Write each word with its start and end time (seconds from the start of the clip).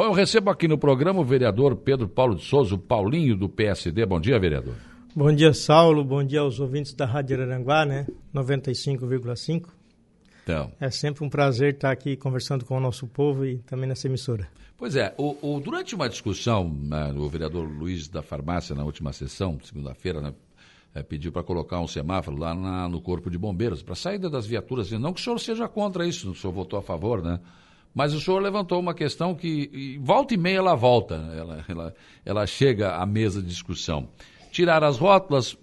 Bom, 0.00 0.06
eu 0.06 0.12
recebo 0.12 0.48
aqui 0.48 0.66
no 0.66 0.78
programa 0.78 1.20
o 1.20 1.24
vereador 1.26 1.76
Pedro 1.76 2.08
Paulo 2.08 2.34
de 2.34 2.42
Souza, 2.42 2.74
o 2.74 2.78
Paulinho 2.78 3.36
do 3.36 3.50
PSD. 3.50 4.06
Bom 4.06 4.18
dia, 4.18 4.40
vereador. 4.40 4.74
Bom 5.14 5.30
dia, 5.30 5.52
Saulo. 5.52 6.02
Bom 6.02 6.24
dia 6.24 6.40
aos 6.40 6.58
ouvintes 6.58 6.94
da 6.94 7.04
Rádio 7.04 7.36
Araranguá, 7.36 7.84
né? 7.84 8.06
95,5. 8.34 9.68
Então. 10.42 10.72
É 10.80 10.88
sempre 10.88 11.22
um 11.22 11.28
prazer 11.28 11.74
estar 11.74 11.90
aqui 11.90 12.16
conversando 12.16 12.64
com 12.64 12.78
o 12.78 12.80
nosso 12.80 13.06
povo 13.06 13.44
e 13.44 13.58
também 13.58 13.86
nessa 13.86 14.06
emissora. 14.06 14.48
Pois 14.78 14.96
é, 14.96 15.14
o, 15.18 15.36
o 15.42 15.60
durante 15.60 15.94
uma 15.94 16.08
discussão, 16.08 16.66
né, 16.66 17.12
o 17.14 17.28
vereador 17.28 17.68
Luiz 17.68 18.08
da 18.08 18.22
Farmácia, 18.22 18.74
na 18.74 18.84
última 18.84 19.12
sessão, 19.12 19.58
segunda-feira, 19.62 20.22
né, 20.22 20.32
é, 20.94 21.02
pediu 21.02 21.30
para 21.30 21.42
colocar 21.42 21.78
um 21.78 21.86
semáforo 21.86 22.38
lá 22.38 22.54
na, 22.54 22.88
no 22.88 23.02
Corpo 23.02 23.28
de 23.28 23.36
Bombeiros, 23.36 23.82
para 23.82 23.94
saída 23.94 24.30
das 24.30 24.46
viaturas. 24.46 24.90
Não 24.92 25.12
que 25.12 25.20
o 25.20 25.22
senhor 25.22 25.38
seja 25.38 25.68
contra 25.68 26.06
isso, 26.06 26.30
o 26.30 26.34
senhor 26.34 26.54
votou 26.54 26.78
a 26.78 26.82
favor, 26.82 27.22
né? 27.22 27.38
Mas 27.94 28.14
o 28.14 28.20
senhor 28.20 28.40
levantou 28.40 28.78
uma 28.78 28.94
questão 28.94 29.34
que, 29.34 29.98
volta 30.00 30.34
e 30.34 30.36
meia, 30.36 30.58
ela 30.58 30.74
volta, 30.74 31.16
ela, 31.36 31.64
ela, 31.68 31.94
ela 32.24 32.46
chega 32.46 32.94
à 32.94 33.04
mesa 33.04 33.42
de 33.42 33.48
discussão. 33.48 34.08
Tirar 34.52 34.82
as 34.84 34.98
rótulas, 34.98 35.56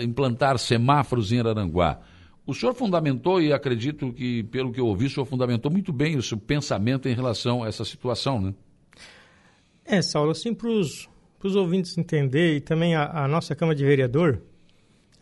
implantar 0.00 0.58
semáforos 0.58 1.32
em 1.32 1.40
Araranguá. 1.40 2.00
O 2.46 2.54
senhor 2.54 2.74
fundamentou, 2.74 3.40
e 3.40 3.52
acredito 3.52 4.12
que, 4.12 4.42
pelo 4.44 4.72
que 4.72 4.80
eu 4.80 4.86
ouvi, 4.86 5.06
o 5.06 5.10
senhor 5.10 5.26
fundamentou 5.26 5.70
muito 5.70 5.92
bem 5.92 6.16
o 6.16 6.22
seu 6.22 6.36
pensamento 6.36 7.08
em 7.08 7.14
relação 7.14 7.62
a 7.62 7.68
essa 7.68 7.84
situação, 7.84 8.40
né? 8.40 8.54
É, 9.84 10.00
Saulo, 10.02 10.30
assim, 10.30 10.54
para 10.54 10.68
os 10.68 11.56
ouvintes 11.56 11.96
entender, 11.98 12.56
e 12.56 12.60
também 12.60 12.94
a, 12.94 13.24
a 13.24 13.28
nossa 13.28 13.54
Câmara 13.54 13.76
de 13.76 13.84
Vereador, 13.84 14.40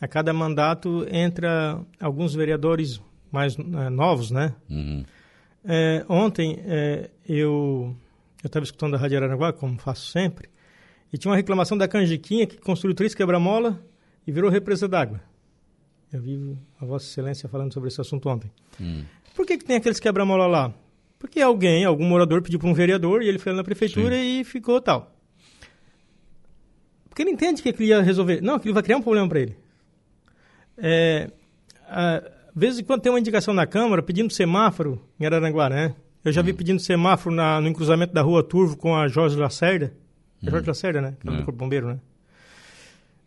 a 0.01 0.09
cada 0.09 0.33
mandato 0.33 1.07
entra 1.11 1.81
alguns 1.99 2.35
vereadores 2.35 3.03
mais 3.31 3.57
é, 3.59 3.91
novos, 3.91 4.31
né? 4.31 4.55
Uhum. 4.69 5.05
É, 5.65 6.05
ontem 6.09 6.59
é, 6.65 7.11
eu 7.29 7.95
estava 8.45 8.65
escutando 8.65 8.95
a 8.95 8.99
Rádio 8.99 9.19
Aranaguá, 9.19 9.53
como 9.53 9.79
faço 9.79 10.07
sempre, 10.11 10.49
e 11.13 11.19
tinha 11.19 11.31
uma 11.31 11.37
reclamação 11.37 11.77
da 11.77 11.87
Canjiquinha 11.87 12.47
que 12.47 12.57
construiu 12.59 12.95
três 12.95 13.15
quebra-mola 13.15 13.83
e 14.27 14.33
virou 14.33 14.51
represa 14.51 14.89
d'água. 14.89 15.21
Eu 16.13 16.21
vi 16.21 16.59
a 16.81 16.85
Vossa 16.85 17.07
Excelência 17.07 17.49
falando 17.49 17.73
sobre 17.73 17.89
esse 17.89 18.01
assunto 18.01 18.29
ontem. 18.29 18.51
Hum. 18.81 19.05
Por 19.35 19.47
que, 19.47 19.59
que 19.59 19.65
tem 19.65 19.77
aqueles 19.77 20.01
quebra-mola 20.01 20.47
lá? 20.47 20.75
Porque 21.19 21.41
alguém, 21.41 21.85
algum 21.85 22.05
morador 22.05 22.43
pediu 22.43 22.59
para 22.59 22.69
um 22.69 22.75
vereador 22.75 23.23
e 23.23 23.29
ele 23.29 23.39
foi 23.39 23.53
na 23.53 23.63
prefeitura 23.63 24.17
Sim. 24.17 24.41
e 24.41 24.45
ficou 24.45 24.81
tal. 24.81 25.15
Porque 27.09 27.23
ele 27.23 27.31
entende 27.31 27.63
que 27.63 27.69
aquilo 27.69 27.89
ia 27.89 28.01
resolver. 28.01 28.41
Não, 28.41 28.55
aquilo 28.55 28.73
vai 28.73 28.83
criar 28.83 28.97
um 28.97 29.03
problema 29.03 29.29
para 29.29 29.41
ele. 29.41 29.57
É, 30.79 31.31
a, 31.87 32.23
vez 32.55 32.79
em 32.79 32.85
quando 32.85 33.03
tem 33.03 33.13
uma 33.13 33.21
indicação 33.21 33.55
na 33.55 33.67
Câmara 33.67 34.03
pedindo 34.03 34.33
semáforo 34.33 35.03
em 35.19 35.27
Araranguá, 35.27 35.69
né? 35.69 35.95
Eu 36.25 36.33
já 36.33 36.43
vi 36.43 36.53
hum. 36.53 36.57
pedindo 36.57 36.81
semáforo 36.81 37.35
na, 37.35 37.61
no 37.61 37.73
cruzamento 37.73 38.13
da 38.13 38.23
rua 38.23 38.43
Turvo 38.43 38.77
com 38.77 38.95
a 38.97 39.09
Jorge 39.09 39.37
Lacerda. 39.37 39.93
É 40.43 40.47
hum. 40.47 40.51
Jorge 40.51 40.67
Lacerda, 40.67 41.01
né? 41.01 41.17
Que 41.21 41.29
é. 41.29 41.31
do 41.31 41.45
Corpo 41.45 41.59
Bombeiro, 41.59 41.89
né? 41.89 41.99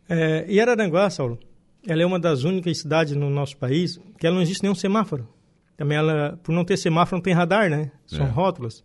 É, 0.10 0.46
e 0.48 0.60
Araranguá, 0.60 1.10
Saulo, 1.10 1.40
ela 1.88 2.02
é 2.02 2.06
uma 2.06 2.20
das 2.20 2.44
únicas 2.44 2.78
cidades 2.78 3.16
no 3.16 3.30
nosso 3.30 3.58
país 3.58 4.00
que 4.18 4.28
ela 4.28 4.36
não 4.36 4.42
existe 4.42 4.64
nenhum 4.64 4.76
semáforo. 4.76 5.28
Também 5.76 5.98
ela, 5.98 6.40
por 6.44 6.52
não 6.52 6.64
ter 6.64 6.78
semáforo, 6.78 7.18
não 7.18 7.24
tem 7.24 7.34
radar, 7.34 7.70
né? 7.70 7.92
São 8.06 8.26
é. 8.26 8.30
rótulas. 8.30 8.84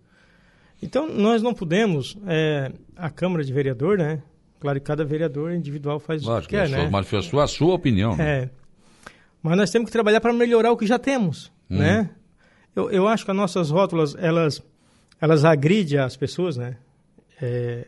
Então, 0.82 1.08
nós 1.08 1.42
não 1.42 1.52
podemos, 1.52 2.16
é, 2.26 2.72
a 2.96 3.10
Câmara 3.10 3.44
de 3.44 3.52
Vereador, 3.52 3.98
né? 3.98 4.22
Claro 4.60 4.80
que 4.80 4.86
cada 4.86 5.04
vereador 5.04 5.52
individual 5.52 6.00
faz 6.00 6.22
Lógico, 6.22 6.46
o 6.46 6.48
que 6.48 6.56
quer, 6.56 6.68
né? 6.68 6.88
Manifestou 6.88 7.40
a 7.40 7.46
sua 7.46 7.74
opinião. 7.74 8.16
Né? 8.16 8.50
É. 9.48 9.50
Mas 9.50 9.58
nós 9.58 9.70
temos 9.70 9.86
que 9.86 9.92
trabalhar 9.92 10.20
para 10.20 10.32
melhorar 10.32 10.70
o 10.70 10.76
que 10.76 10.86
já 10.86 10.98
temos, 10.98 11.50
hum. 11.70 11.78
né? 11.78 12.10
Eu, 12.76 12.90
eu 12.90 13.08
acho 13.08 13.24
que 13.24 13.30
as 13.30 13.36
nossas 13.36 13.70
rótulas, 13.70 14.14
elas, 14.18 14.62
elas 15.20 15.44
agridem 15.44 15.98
as 15.98 16.16
pessoas, 16.16 16.56
né? 16.56 16.76
É, 17.40 17.86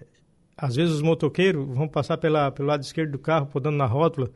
às 0.56 0.76
vezes 0.76 0.94
os 0.94 1.02
motoqueiros 1.02 1.66
vão 1.68 1.86
passar 1.86 2.16
pela, 2.16 2.50
pelo 2.50 2.68
lado 2.68 2.82
esquerdo 2.82 3.12
do 3.12 3.18
carro, 3.18 3.46
podando 3.46 3.76
na 3.76 3.86
rótula, 3.86 4.30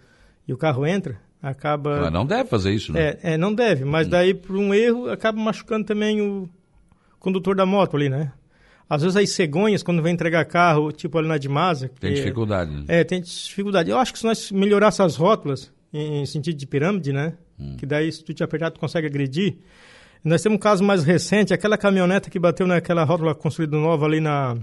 e 0.46 0.52
o 0.52 0.56
carro 0.56 0.86
entra, 0.86 1.18
acaba... 1.42 2.02
Mas 2.02 2.12
não 2.12 2.26
deve 2.26 2.48
fazer 2.48 2.72
isso, 2.72 2.92
né? 2.92 3.16
É, 3.22 3.34
é 3.34 3.36
não 3.36 3.54
deve, 3.54 3.84
mas 3.84 4.06
hum. 4.06 4.10
daí 4.10 4.34
por 4.34 4.56
um 4.56 4.72
erro 4.72 5.10
acaba 5.10 5.38
machucando 5.40 5.86
também 5.86 6.20
o 6.20 6.48
condutor 7.18 7.56
da 7.56 7.66
moto 7.66 7.96
ali, 7.96 8.08
né? 8.08 8.32
Às 8.88 9.02
vezes 9.02 9.16
as 9.16 9.30
cegonhas, 9.30 9.82
quando 9.82 10.02
vem 10.02 10.12
entregar 10.12 10.44
carro, 10.44 10.92
tipo 10.92 11.18
ali 11.18 11.26
na 11.26 11.38
Dimasa... 11.38 11.90
Tem 11.98 12.14
dificuldade. 12.14 12.70
Né? 12.70 12.84
É, 12.86 13.04
tem 13.04 13.20
dificuldade. 13.20 13.90
Eu 13.90 13.98
acho 13.98 14.12
que 14.12 14.18
se 14.18 14.24
nós 14.24 14.52
melhorássemos 14.52 15.14
as 15.14 15.18
rótulas, 15.18 15.72
em, 15.94 16.26
sentido 16.26 16.56
de 16.56 16.66
pirâmide, 16.66 17.12
né? 17.12 17.34
Hum. 17.58 17.76
Que 17.76 17.86
daí, 17.86 18.10
se 18.12 18.22
tu 18.22 18.34
te 18.34 18.42
apertar, 18.42 18.70
tu 18.70 18.80
consegue 18.80 19.06
agredir. 19.06 19.56
Nós 20.22 20.42
temos 20.42 20.56
um 20.56 20.60
caso 20.60 20.82
mais 20.82 21.04
recente, 21.04 21.54
aquela 21.54 21.78
caminhoneta 21.78 22.28
que 22.28 22.38
bateu 22.38 22.66
naquela 22.66 23.04
rótula 23.04 23.34
construída 23.34 23.76
nova 23.76 24.06
ali 24.06 24.20
na, 24.20 24.56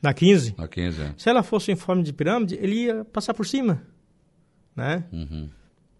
na 0.00 0.14
15. 0.14 0.54
Na 0.56 0.68
15, 0.68 1.02
é. 1.02 1.14
Se 1.16 1.28
ela 1.28 1.42
fosse 1.42 1.72
em 1.72 1.76
forma 1.76 2.02
de 2.02 2.12
pirâmide, 2.12 2.58
ele 2.60 2.84
ia 2.84 3.04
passar 3.04 3.34
por 3.34 3.46
cima 3.46 3.82
né? 4.74 5.04
Uhum. 5.12 5.48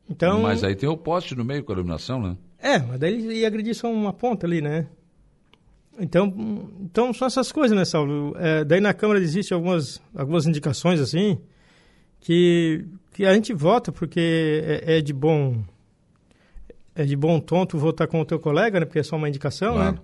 Então, 0.08 0.42
mas 0.42 0.64
aí 0.64 0.74
tem 0.74 0.88
o 0.88 0.96
poste 0.96 1.34
no 1.34 1.44
meio 1.44 1.62
com 1.62 1.72
a 1.72 1.74
iluminação, 1.74 2.20
né? 2.20 2.36
É, 2.58 2.78
mas 2.78 2.98
daí 2.98 3.14
ele 3.14 3.34
ia 3.34 3.46
agredir 3.46 3.74
só 3.74 3.90
uma 3.90 4.12
ponta 4.12 4.46
ali, 4.46 4.60
né? 4.60 4.86
Então, 5.98 6.26
então 6.80 7.12
são 7.12 7.26
essas 7.26 7.52
coisas, 7.52 7.76
né, 7.76 7.84
Saulo? 7.84 8.34
É, 8.38 8.64
daí 8.64 8.80
na 8.80 8.94
Câmara 8.94 9.20
existem 9.20 9.54
algumas, 9.54 10.00
algumas 10.14 10.46
indicações, 10.46 11.00
assim, 11.00 11.38
que, 12.20 12.84
que 13.12 13.26
a 13.26 13.34
gente 13.34 13.52
vota 13.52 13.92
porque 13.92 14.62
é, 14.64 14.98
é 14.98 15.00
de 15.00 15.12
bom 15.12 15.62
é 16.94 17.04
de 17.04 17.16
bom 17.16 17.40
tom 17.40 17.64
tu 17.64 17.78
votar 17.78 18.06
com 18.06 18.20
o 18.20 18.24
teu 18.24 18.38
colega, 18.38 18.80
né? 18.80 18.86
Porque 18.86 18.98
é 18.98 19.02
só 19.02 19.16
uma 19.16 19.28
indicação, 19.28 19.74
né? 19.74 19.80
claro. 19.80 19.96
né? 19.96 20.02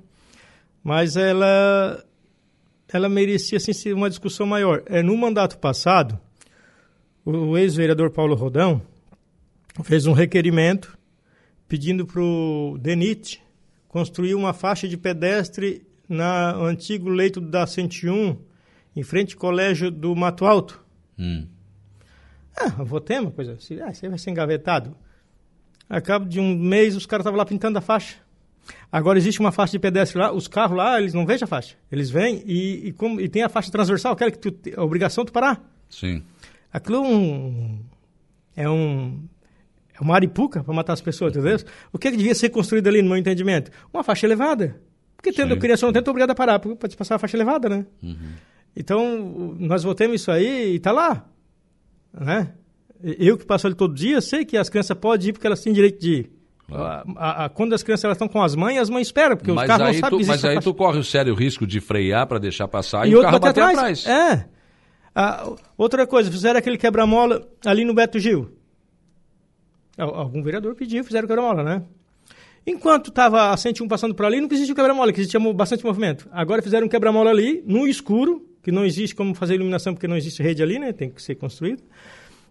Mas 0.82 1.16
ela 1.16 2.04
ela 2.90 3.08
merecia, 3.08 3.58
assim, 3.58 3.92
uma 3.92 4.08
discussão 4.08 4.46
maior. 4.46 4.82
É, 4.86 5.02
no 5.02 5.16
mandato 5.16 5.58
passado, 5.58 6.18
o 7.24 7.56
ex-vereador 7.58 8.10
Paulo 8.10 8.34
Rodão 8.34 8.80
fez 9.84 10.06
um 10.06 10.12
requerimento 10.12 10.96
pedindo 11.68 12.06
para 12.06 12.22
o 12.22 12.78
DENIT 12.80 13.42
construir 13.88 14.34
uma 14.34 14.54
faixa 14.54 14.88
de 14.88 14.96
pedestre 14.96 15.86
na 16.08 16.54
antigo 16.54 17.10
leito 17.10 17.40
da 17.40 17.66
101, 17.66 18.38
em 18.96 19.02
frente 19.02 19.34
ao 19.34 19.40
colégio 19.40 19.90
do 19.90 20.16
Mato 20.16 20.46
Alto. 20.46 20.82
Hum. 21.18 21.46
Ah, 22.60 22.82
votei 22.82 23.18
uma 23.18 23.30
coisa 23.30 23.52
assim, 23.52 23.80
ah, 23.80 23.92
aí 24.02 24.08
vai 24.08 24.18
ser 24.18 24.30
engavetado. 24.30 24.96
A 25.88 26.00
cabo 26.00 26.26
de 26.26 26.40
um 26.40 26.56
mês, 26.56 26.96
os 26.96 27.06
caras 27.06 27.22
estavam 27.22 27.38
lá 27.38 27.46
pintando 27.46 27.78
a 27.78 27.80
faixa. 27.80 28.16
Agora 28.92 29.18
existe 29.18 29.40
uma 29.40 29.52
faixa 29.52 29.72
de 29.72 29.78
pedestre 29.78 30.18
lá, 30.18 30.32
os 30.32 30.48
carros 30.48 30.76
lá, 30.76 31.00
eles 31.00 31.14
não 31.14 31.24
veem 31.24 31.38
a 31.42 31.46
faixa. 31.46 31.76
Eles 31.90 32.10
vêm 32.10 32.42
e, 32.44 32.88
e, 32.88 32.92
como, 32.92 33.20
e 33.20 33.28
tem 33.28 33.42
a 33.42 33.48
faixa 33.48 33.70
transversal, 33.70 34.12
aquela 34.12 34.30
que 34.30 34.38
tu, 34.38 34.54
a 34.76 34.82
obrigação 34.82 35.24
de 35.24 35.32
parar. 35.32 35.62
Sim. 35.88 36.22
Aquilo 36.72 36.96
é 36.96 37.00
um, 37.00 37.80
é 38.56 38.68
um 38.68 39.22
é 39.98 40.02
uma 40.02 40.14
aripuca 40.14 40.62
para 40.62 40.72
matar 40.72 40.92
as 40.92 41.00
pessoas, 41.00 41.36
entendeu? 41.36 41.58
O 41.92 41.98
que, 41.98 42.08
é 42.08 42.10
que 42.12 42.16
devia 42.16 42.34
ser 42.34 42.50
construído 42.50 42.86
ali, 42.86 43.02
no 43.02 43.08
meu 43.08 43.16
entendimento? 43.16 43.70
Uma 43.92 44.04
faixa 44.04 44.26
elevada. 44.26 44.80
Porque 45.16 45.32
tendo 45.32 45.54
Sim. 45.54 45.60
criação 45.60 45.88
não 45.88 45.92
tenta 45.92 46.08
obrigado 46.10 46.30
a 46.30 46.34
parar, 46.34 46.60
para 46.60 46.76
passar 46.76 47.16
a 47.16 47.18
faixa 47.18 47.36
elevada, 47.36 47.68
né? 47.68 47.84
Uhum. 48.00 48.32
Então, 48.76 49.56
nós 49.58 49.82
votamos 49.82 50.20
isso 50.20 50.30
aí 50.30 50.72
e 50.72 50.76
está 50.76 50.92
lá. 50.92 51.28
Né? 52.12 52.52
Eu 53.02 53.38
que 53.38 53.46
passo 53.46 53.66
ali 53.66 53.76
todo 53.76 53.94
dia, 53.94 54.20
sei 54.20 54.44
que 54.44 54.56
as 54.56 54.68
crianças 54.68 54.96
podem 54.96 55.28
ir 55.28 55.32
porque 55.32 55.46
elas 55.46 55.62
têm 55.62 55.72
direito 55.72 56.00
de 56.00 56.12
ir. 56.14 56.32
Claro. 56.66 57.14
A, 57.16 57.30
a, 57.30 57.44
a, 57.44 57.48
quando 57.48 57.72
as 57.72 57.82
crianças 57.82 58.12
estão 58.12 58.28
com 58.28 58.42
as 58.42 58.54
mães, 58.54 58.78
as 58.78 58.90
mães 58.90 59.06
esperam, 59.06 59.36
porque 59.36 59.50
mas 59.52 59.62
os 59.62 59.76
carros 59.76 59.86
não 59.86 60.00
sabem 60.00 60.20
tu, 60.20 60.26
Mas 60.26 60.44
aí 60.44 60.60
tu 60.60 60.74
corre 60.74 60.98
o 60.98 61.04
sério 61.04 61.34
risco 61.34 61.66
de 61.66 61.80
frear 61.80 62.26
para 62.26 62.38
deixar 62.38 62.68
passar 62.68 63.06
e, 63.06 63.12
e 63.12 63.16
o 63.16 63.22
carro 63.22 63.38
bater 63.38 63.62
atrás. 63.62 64.06
atrás. 64.06 64.06
É. 64.06 64.48
Ah, 65.14 65.50
outra 65.76 66.06
coisa, 66.06 66.30
fizeram 66.30 66.58
aquele 66.58 66.76
quebra-mola 66.76 67.48
ali 67.64 67.84
no 67.84 67.94
Beto 67.94 68.18
Gil. 68.18 68.50
Algum 69.96 70.42
vereador 70.42 70.74
pediu, 70.76 71.02
fizeram 71.02 71.26
quebra-mola, 71.26 71.64
né? 71.64 71.82
Enquanto 72.64 73.08
estava 73.08 73.50
a 73.50 73.56
101 73.56 73.88
passando 73.88 74.14
por 74.14 74.26
ali, 74.26 74.40
não 74.40 74.48
existia 74.50 74.74
quebra-mola, 74.74 75.12
que 75.12 75.20
existia 75.20 75.40
bastante 75.52 75.84
movimento. 75.84 76.28
Agora 76.30 76.62
fizeram 76.62 76.86
um 76.86 76.88
quebra-mola 76.88 77.30
ali, 77.30 77.64
no 77.66 77.86
escuro, 77.86 78.47
que 78.62 78.72
não 78.72 78.84
existe 78.84 79.14
como 79.14 79.34
fazer 79.34 79.54
iluminação, 79.54 79.94
porque 79.94 80.08
não 80.08 80.16
existe 80.16 80.42
rede 80.42 80.62
ali, 80.62 80.78
né? 80.78 80.92
Tem 80.92 81.10
que 81.10 81.22
ser 81.22 81.34
construído. 81.34 81.82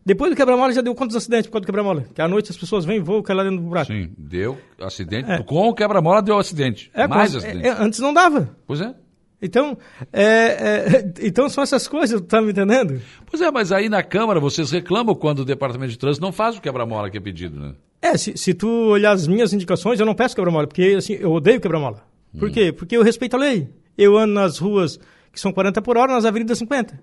Depois 0.08 0.32
do 0.32 0.38
quebra-mola 0.38 0.72
já 0.72 0.82
deu 0.82 0.96
quantos 0.96 1.18
acidentes 1.18 1.48
por 1.48 1.54
causa 1.54 1.64
do 1.64 1.66
quebra-mola? 1.66 2.06
Que 2.16 2.22
à 2.22 2.30
noite 2.30 2.50
as 2.50 2.58
pessoas 2.58 2.86
vêm 2.86 2.96
e 2.96 3.00
voam, 3.02 3.22
caem 3.22 3.38
lá 3.38 3.44
dentro 3.44 3.60
do 3.60 3.68
buraco. 3.68 3.92
Sim, 3.92 4.10
deu 4.18 4.58
acidente. 4.80 5.30
É. 5.30 5.44
Com 5.44 5.68
o 5.68 5.74
quebra-mola 5.74 6.22
deu 6.22 6.38
acidente. 6.38 6.90
É, 6.94 7.06
Mais 7.08 7.36
acidente. 7.36 7.68
É, 7.68 7.72
antes 7.72 8.00
não 8.00 8.14
dava. 8.14 8.56
Pois 8.66 8.80
é. 8.80 8.96
Então, 9.42 9.78
é, 10.14 10.24
é, 10.24 11.14
então 11.28 11.50
são 11.50 11.62
essas 11.62 11.88
coisas, 11.90 12.22
tá 12.22 12.42
me 12.42 12.52
entendendo? 12.52 13.02
Pois 13.26 13.42
é, 13.42 13.52
mas 13.52 13.72
aí 13.74 13.90
na 13.90 14.02
Câmara 14.02 14.40
vocês 14.40 14.72
reclamam 14.72 15.14
quando 15.14 15.40
o 15.40 15.46
Departamento 15.46 15.92
de 15.92 16.00
Trânsito 16.00 16.26
não 16.26 16.32
faz 16.32 16.58
o 16.58 16.62
quebra-mola 16.62 17.10
que 17.10 17.18
é 17.18 17.22
pedido, 17.22 17.60
né? 17.60 17.74
É, 18.02 18.16
se, 18.16 18.38
se 18.38 18.54
tu 18.54 18.70
olhar 18.70 19.12
as 19.12 19.28
minhas 19.28 19.52
indicações, 19.52 20.00
eu 20.00 20.06
não 20.06 20.16
peço 20.16 20.36
quebra-mola, 20.36 20.68
porque 20.68 20.96
assim, 20.98 21.14
eu 21.20 21.34
odeio 21.34 21.60
quebra-mola. 21.60 22.04
Por 22.40 22.50
hum. 22.50 22.52
quê? 22.52 22.72
Porque 22.72 22.96
eu 22.96 23.04
respeito 23.04 23.36
a 23.36 23.40
lei. 23.40 23.68
Eu 23.98 24.18
ando 24.18 24.34
nas 24.34 24.58
ruas 24.58 25.00
que 25.38 25.42
são 25.42 25.54
40 25.54 25.82
por 25.82 25.98
hora, 25.98 26.12
nas 26.14 26.26
avenidas 26.26 26.58
50. 26.58 27.00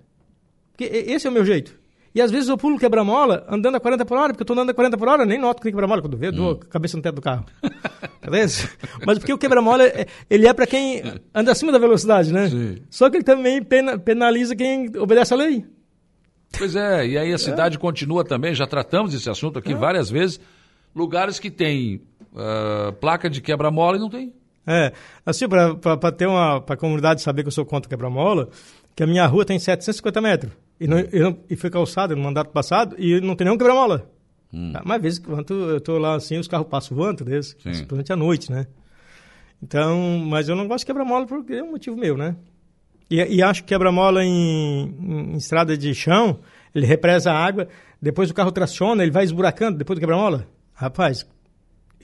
Porque 0.72 0.84
esse 0.84 1.26
é 1.26 1.30
o 1.30 1.32
meu 1.32 1.44
jeito. 1.44 1.78
E 2.12 2.20
às 2.20 2.30
vezes 2.30 2.48
eu 2.48 2.56
pulo 2.56 2.78
quebra-mola 2.78 3.44
andando 3.48 3.76
a 3.76 3.80
40 3.80 4.04
por 4.04 4.16
hora, 4.18 4.32
porque 4.32 4.42
eu 4.42 4.46
tô 4.46 4.52
andando 4.52 4.70
a 4.70 4.74
40 4.74 4.96
por 4.98 5.08
hora, 5.08 5.24
nem 5.24 5.38
noto 5.38 5.56
que 5.58 5.62
tem 5.64 5.72
quebra-mola 5.72 6.00
quando 6.00 6.16
vê, 6.16 6.30
dou 6.30 6.52
a 6.52 6.58
cabeça 6.66 6.96
no 6.96 7.02
teto 7.02 7.16
do 7.16 7.20
carro. 7.22 7.44
Entendeu? 8.22 8.46
Mas 9.06 9.18
porque 9.18 9.32
o 9.32 9.38
quebra-mola, 9.38 9.84
é- 9.84 10.06
ele 10.30 10.46
é 10.46 10.52
para 10.52 10.66
quem 10.66 11.02
anda 11.34 11.50
acima 11.52 11.70
da 11.72 11.78
velocidade, 11.78 12.32
né? 12.32 12.48
Sim. 12.50 12.78
Só 12.90 13.10
que 13.10 13.16
ele 13.16 13.24
também 13.24 13.62
pena- 13.62 13.98
penaliza 13.98 14.54
quem 14.54 14.90
obedece 14.96 15.32
à 15.34 15.36
lei. 15.36 15.64
Pois 16.56 16.76
é, 16.76 17.06
e 17.06 17.18
aí 17.18 17.32
a 17.32 17.38
cidade 17.38 17.78
continua 17.78 18.24
também, 18.24 18.54
já 18.54 18.66
tratamos 18.66 19.12
esse 19.12 19.28
assunto 19.28 19.58
aqui 19.58 19.74
várias 19.74 20.08
vezes, 20.08 20.38
lugares 20.94 21.40
que 21.40 21.50
tem 21.50 22.00
ah, 22.36 22.92
placa 23.00 23.28
de 23.28 23.40
quebra-mola 23.40 23.96
e 23.96 24.00
não 24.00 24.08
tem. 24.08 24.32
É, 24.66 24.92
assim, 25.26 25.46
para 25.48 26.12
ter 26.12 26.26
uma. 26.26 26.60
para 26.60 26.74
a 26.74 26.78
comunidade 26.78 27.20
saber 27.22 27.42
que 27.42 27.48
eu 27.48 27.52
sou 27.52 27.66
contra 27.66 27.88
quebra-mola, 27.88 28.48
que 28.96 29.02
a 29.02 29.06
minha 29.06 29.26
rua 29.26 29.44
tem 29.44 29.58
750 29.58 30.20
metros. 30.20 30.52
E, 30.80 30.86
não, 30.88 30.98
e, 30.98 31.18
não- 31.20 31.38
e 31.50 31.54
foi 31.56 31.70
calçada 31.70 32.16
no 32.16 32.22
mandato 32.22 32.50
passado 32.50 32.96
e 32.98 33.20
não 33.20 33.36
tem 33.36 33.44
nenhum 33.44 33.58
quebra-mola. 33.58 34.10
Tá? 34.72 34.82
Mas, 34.84 34.96
às 34.96 35.02
vezes, 35.02 35.18
quando 35.18 35.52
eu 35.70 35.80
tô 35.80 35.98
lá 35.98 36.14
assim, 36.14 36.38
os 36.38 36.46
carros 36.48 36.66
passam 36.68 36.96
voando, 36.96 37.24
desse, 37.24 37.56
principalmente 37.56 38.12
à 38.12 38.16
noite, 38.16 38.50
né? 38.52 38.66
Então, 39.62 40.18
mas 40.26 40.48
eu 40.48 40.56
não 40.56 40.66
gosto 40.68 40.80
de 40.80 40.86
quebra-mola 40.86 41.26
porque 41.26 41.54
é 41.54 41.62
um 41.62 41.70
motivo 41.72 41.96
meu, 41.96 42.16
né? 42.16 42.36
E, 43.10 43.16
e 43.36 43.42
acho 43.42 43.62
que 43.62 43.68
quebra-mola 43.68 44.24
em- 44.24 44.94
em 45.32 45.36
estrada 45.36 45.76
de 45.76 45.94
chão, 45.94 46.40
ele 46.74 46.86
represa 46.86 47.30
a 47.32 47.38
água, 47.38 47.68
depois 48.00 48.30
o 48.30 48.34
carro 48.34 48.52
traciona, 48.52 49.02
ele 49.02 49.12
vai 49.12 49.24
esburacando 49.24 49.78
depois 49.78 49.98
do 49.98 50.00
quebra-mola. 50.00 50.46
Rapaz, 50.74 51.26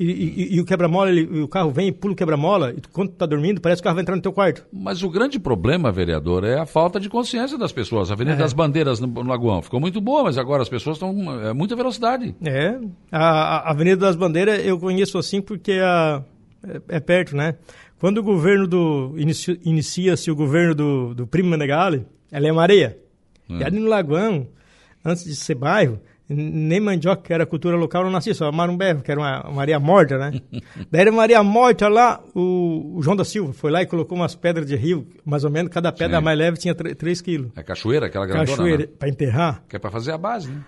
e, 0.05 0.55
e- 0.55 0.56
e 0.56 0.61
o 0.61 0.64
quebra-mola, 0.64 1.11
o 1.43 1.47
carro 1.47 1.70
vem 1.70 1.88
e 1.88 1.93
pula 1.93 2.14
o 2.14 2.17
quebra-mola, 2.17 2.73
e 2.76 2.81
quando 2.93 3.11
tu 3.11 3.17
tá 3.17 3.26
dormindo, 3.26 3.61
parece 3.61 3.81
que 3.82 3.85
o 3.85 3.88
carro 3.88 3.97
vai 3.97 4.02
entrar 4.02 4.17
no 4.17 4.23
teu 4.23 4.32
quarto. 4.32 4.67
Mas 4.73 5.02
o 5.02 5.11
grande 5.11 5.38
problema, 5.38 5.93
vereador, 5.93 6.43
é 6.44 6.58
a 6.58 6.64
falta 6.67 6.99
de 6.99 7.08
consciência 7.08 7.58
das 7.58 7.70
pessoas. 7.73 8.11
A 8.11 8.14
Avenida 8.14 8.37
das 8.37 8.52
Bandeiras 8.52 8.99
no, 8.99 9.06
no 9.06 9.23
Lagoão 9.23 9.61
ficou 9.62 9.79
muito 9.79 10.00
boa, 10.00 10.25
mas 10.25 10.38
agora 10.38 10.62
as 10.62 10.69
pessoas 10.69 10.97
estão 10.97 11.14
é 11.47 11.52
muita 11.52 11.76
velocidade. 11.76 12.35
É, 12.44 12.79
a, 13.12 13.69
a 13.69 13.70
Avenida 13.73 13.97
das 13.99 14.17
Bandeiras 14.17 14.64
eu 14.64 14.79
conheço 14.79 15.19
assim 15.19 15.41
porque 15.43 15.73
a, 15.73 16.23
é, 16.88 16.97
é 16.97 17.00
perto, 17.00 17.37
né? 17.37 17.56
Quando 17.99 18.19
o 18.19 18.23
governo 18.23 18.67
do. 18.67 19.14
inici- 19.19 19.61
Inicia-se 19.64 20.31
o 20.31 20.35
governo 20.35 20.75
do, 20.75 21.14
do 21.14 21.26
Primo 21.26 21.50
Menegali, 21.50 22.06
ela 22.32 22.47
é 22.49 22.52
uma 22.52 22.62
areia. 22.62 22.97
E 23.50 23.62
ali 23.64 23.79
no 23.79 23.88
Lagoão, 23.88 24.47
antes 25.05 25.25
de 25.25 25.35
ser 25.37 25.56
bairro, 25.56 26.00
nem 26.32 26.79
mandioca, 26.81 27.23
que 27.23 27.32
era 27.32 27.44
cultura 27.44 27.77
local, 27.77 28.05
não 28.05 28.11
nascia, 28.11 28.32
só 28.32 28.53
marumbé, 28.53 28.94
que 28.94 29.11
era 29.11 29.21
uma, 29.21 29.61
areia 29.61 29.81
morta, 29.81 30.17
né? 30.17 30.41
Daí 30.91 31.00
era 31.03 31.11
uma 31.11 31.23
areia 31.23 31.43
morta 31.43 31.88
lá, 31.88 32.21
o, 32.35 32.94
o 32.99 33.03
João 33.03 33.17
da 33.17 33.25
Silva 33.25 33.53
foi 33.53 33.71
lá 33.71 33.82
e 33.82 33.87
colocou 33.87 34.17
umas 34.17 34.35
pedras 34.37 34.67
de 34.67 34.77
rio, 34.77 35.06
mais 35.25 35.43
ou 35.44 35.50
menos, 35.50 35.73
cada 35.73 35.91
pedra 35.93 36.19
Sim. 36.19 36.25
mais 36.25 36.38
leve 36.38 36.56
tinha 36.59 36.75
3 36.75 37.21
quilos. 37.21 37.50
É 37.56 37.62
cachoeira, 37.62 38.06
aquela 38.06 38.27
grandona, 38.27 38.47
Cachoeira, 38.47 38.82
né? 38.85 38.88
para 38.99 39.09
enterrar, 39.09 39.62
Que 39.69 39.77
é 39.77 39.79
para 39.79 39.91
fazer 39.91 40.12
a 40.12 40.19
base, 40.19 40.50
né? 40.50 40.62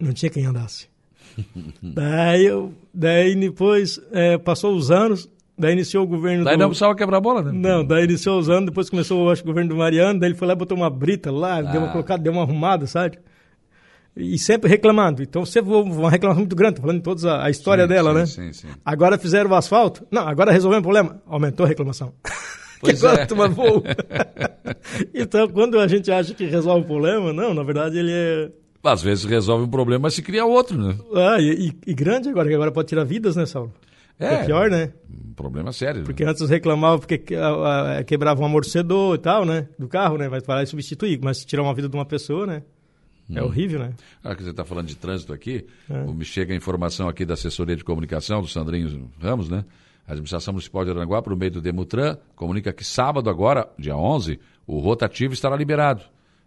não 0.00 0.12
tinha 0.12 0.30
quem 0.30 0.46
andasse. 0.46 0.88
daí, 1.82 2.46
eu, 2.46 2.72
daí 2.92 3.34
depois 3.34 4.00
é, 4.12 4.36
passou 4.38 4.74
os 4.74 4.90
anos, 4.90 5.28
daí 5.58 5.72
iniciou 5.72 6.04
o 6.04 6.06
governo 6.06 6.44
Daí 6.44 6.56
do... 6.56 6.60
não 6.60 6.68
precisava 6.68 6.94
quebrar 6.94 7.18
a 7.18 7.20
bola, 7.20 7.42
né? 7.42 7.52
Não, 7.52 7.84
daí 7.84 8.04
iniciou 8.04 8.38
os 8.38 8.48
anos, 8.50 8.66
depois 8.66 8.90
começou, 8.90 9.30
acho, 9.30 9.42
o 9.42 9.46
governo 9.46 9.70
do 9.70 9.76
Mariano, 9.76 10.18
daí 10.18 10.30
ele 10.30 10.36
foi 10.38 10.48
lá 10.48 10.54
e 10.54 10.56
botou 10.56 10.76
uma 10.76 10.90
brita 10.90 11.30
lá, 11.30 11.60
deu 11.62 11.80
uma 11.80 11.88
Ah. 11.88 11.92
colocada, 11.92 12.22
deu 12.22 12.32
uma 12.32 12.42
arrumada, 12.42 12.86
sabe? 12.86 13.18
E 14.16 14.38
sempre 14.38 14.68
reclamando. 14.68 15.22
Então, 15.22 15.42
houve 15.42 15.90
uma 15.90 16.10
reclamação 16.10 16.42
muito 16.42 16.54
grande, 16.54 16.80
falando 16.80 16.98
de 16.98 17.02
toda 17.02 17.42
a, 17.42 17.48
história 17.48 17.84
Sim, 17.84 17.88
dela, 17.88 18.10
sim, 18.26 18.40
né? 18.40 18.52
Sim, 18.52 18.52
sim. 18.52 18.68
Agora 18.84 19.16
fizeram 19.18 19.50
o 19.50 19.54
asfalto? 19.54 20.06
Não, 20.10 20.28
agora 20.28 20.52
resolveu 20.52 20.80
o 20.80 20.82
problema. 20.82 21.22
Aumentou 21.26 21.64
a 21.64 21.68
reclamação. 21.68 22.12
Pois 22.82 22.98
que 22.98 23.06
agora 23.06 23.22
é. 23.22 23.26
toma 23.26 23.46
voo. 23.48 23.80
então, 25.14 25.48
quando 25.48 25.78
a 25.78 25.86
gente 25.86 26.10
acha 26.10 26.34
que 26.34 26.46
resolve 26.46 26.82
o 26.82 26.88
problema, 26.88 27.32
não, 27.32 27.54
na 27.54 27.62
verdade 27.62 27.96
ele 27.96 28.10
é... 28.10 28.50
Às 28.82 29.00
vezes 29.00 29.24
resolve 29.24 29.64
um 29.66 29.68
problema, 29.68 30.02
mas 30.02 30.14
se 30.14 30.20
cria 30.22 30.44
outro, 30.44 30.76
né? 30.76 30.98
Ah, 31.14 31.40
e, 31.40 31.72
e- 31.86 31.94
grande 31.94 32.28
agora, 32.28 32.48
que 32.48 32.54
agora 32.56 32.72
pode 32.72 32.88
tirar 32.88 33.04
vidas, 33.04 33.36
né, 33.36 33.46
Saulo? 33.46 33.72
É, 34.18 34.44
pior, 34.44 34.68
né? 34.68 34.92
Um 35.08 35.32
problema 35.32 35.72
sério. 35.72 36.00
né? 36.00 36.04
Porque 36.04 36.24
antes 36.24 36.48
reclamavam 36.50 36.98
porque 36.98 37.22
quebrava 38.04 38.42
um 38.42 38.46
amortecedor 38.46 39.14
e 39.14 39.18
tal, 39.18 39.44
né? 39.44 39.68
Do 39.78 39.86
carro, 39.86 40.18
né? 40.18 40.28
Vai 40.28 40.40
parar 40.40 40.64
e 40.64 40.66
substituir. 40.66 41.20
Mas 41.22 41.44
tirar 41.44 41.62
uma 41.62 41.74
vida 41.74 41.88
de 41.88 41.96
uma 41.96 42.04
pessoa, 42.04 42.46
né? 42.46 42.62
É 43.34 43.42
horrível, 43.42 43.80
né? 43.80 43.92
Ah, 44.22 44.34
que 44.34 44.42
você 44.42 44.50
está 44.50 44.64
falando 44.64 44.86
de 44.86 44.96
trânsito 44.96 45.32
aqui, 45.32 45.66
É. 45.88 46.04
me 46.04 46.24
chega 46.24 46.52
a 46.52 46.56
informação 46.56 47.08
aqui 47.08 47.24
da 47.24 47.34
assessoria 47.34 47.76
de 47.76 47.84
comunicação 47.84 48.40
do 48.42 48.48
Sandrinho 48.48 49.10
Ramos, 49.20 49.48
né? 49.48 49.64
A 50.06 50.12
administração 50.12 50.52
municipal 50.52 50.84
de 50.84 50.90
Aranguá, 50.90 51.22
por 51.22 51.34
meio 51.36 51.52
do 51.52 51.60
Demutran, 51.60 52.16
comunica 52.34 52.72
que 52.72 52.84
sábado 52.84 53.30
agora, 53.30 53.68
dia 53.78 53.96
11, 53.96 54.38
o 54.66 54.78
rotativo 54.80 55.32
estará 55.32 55.56
liberado. 55.56 56.02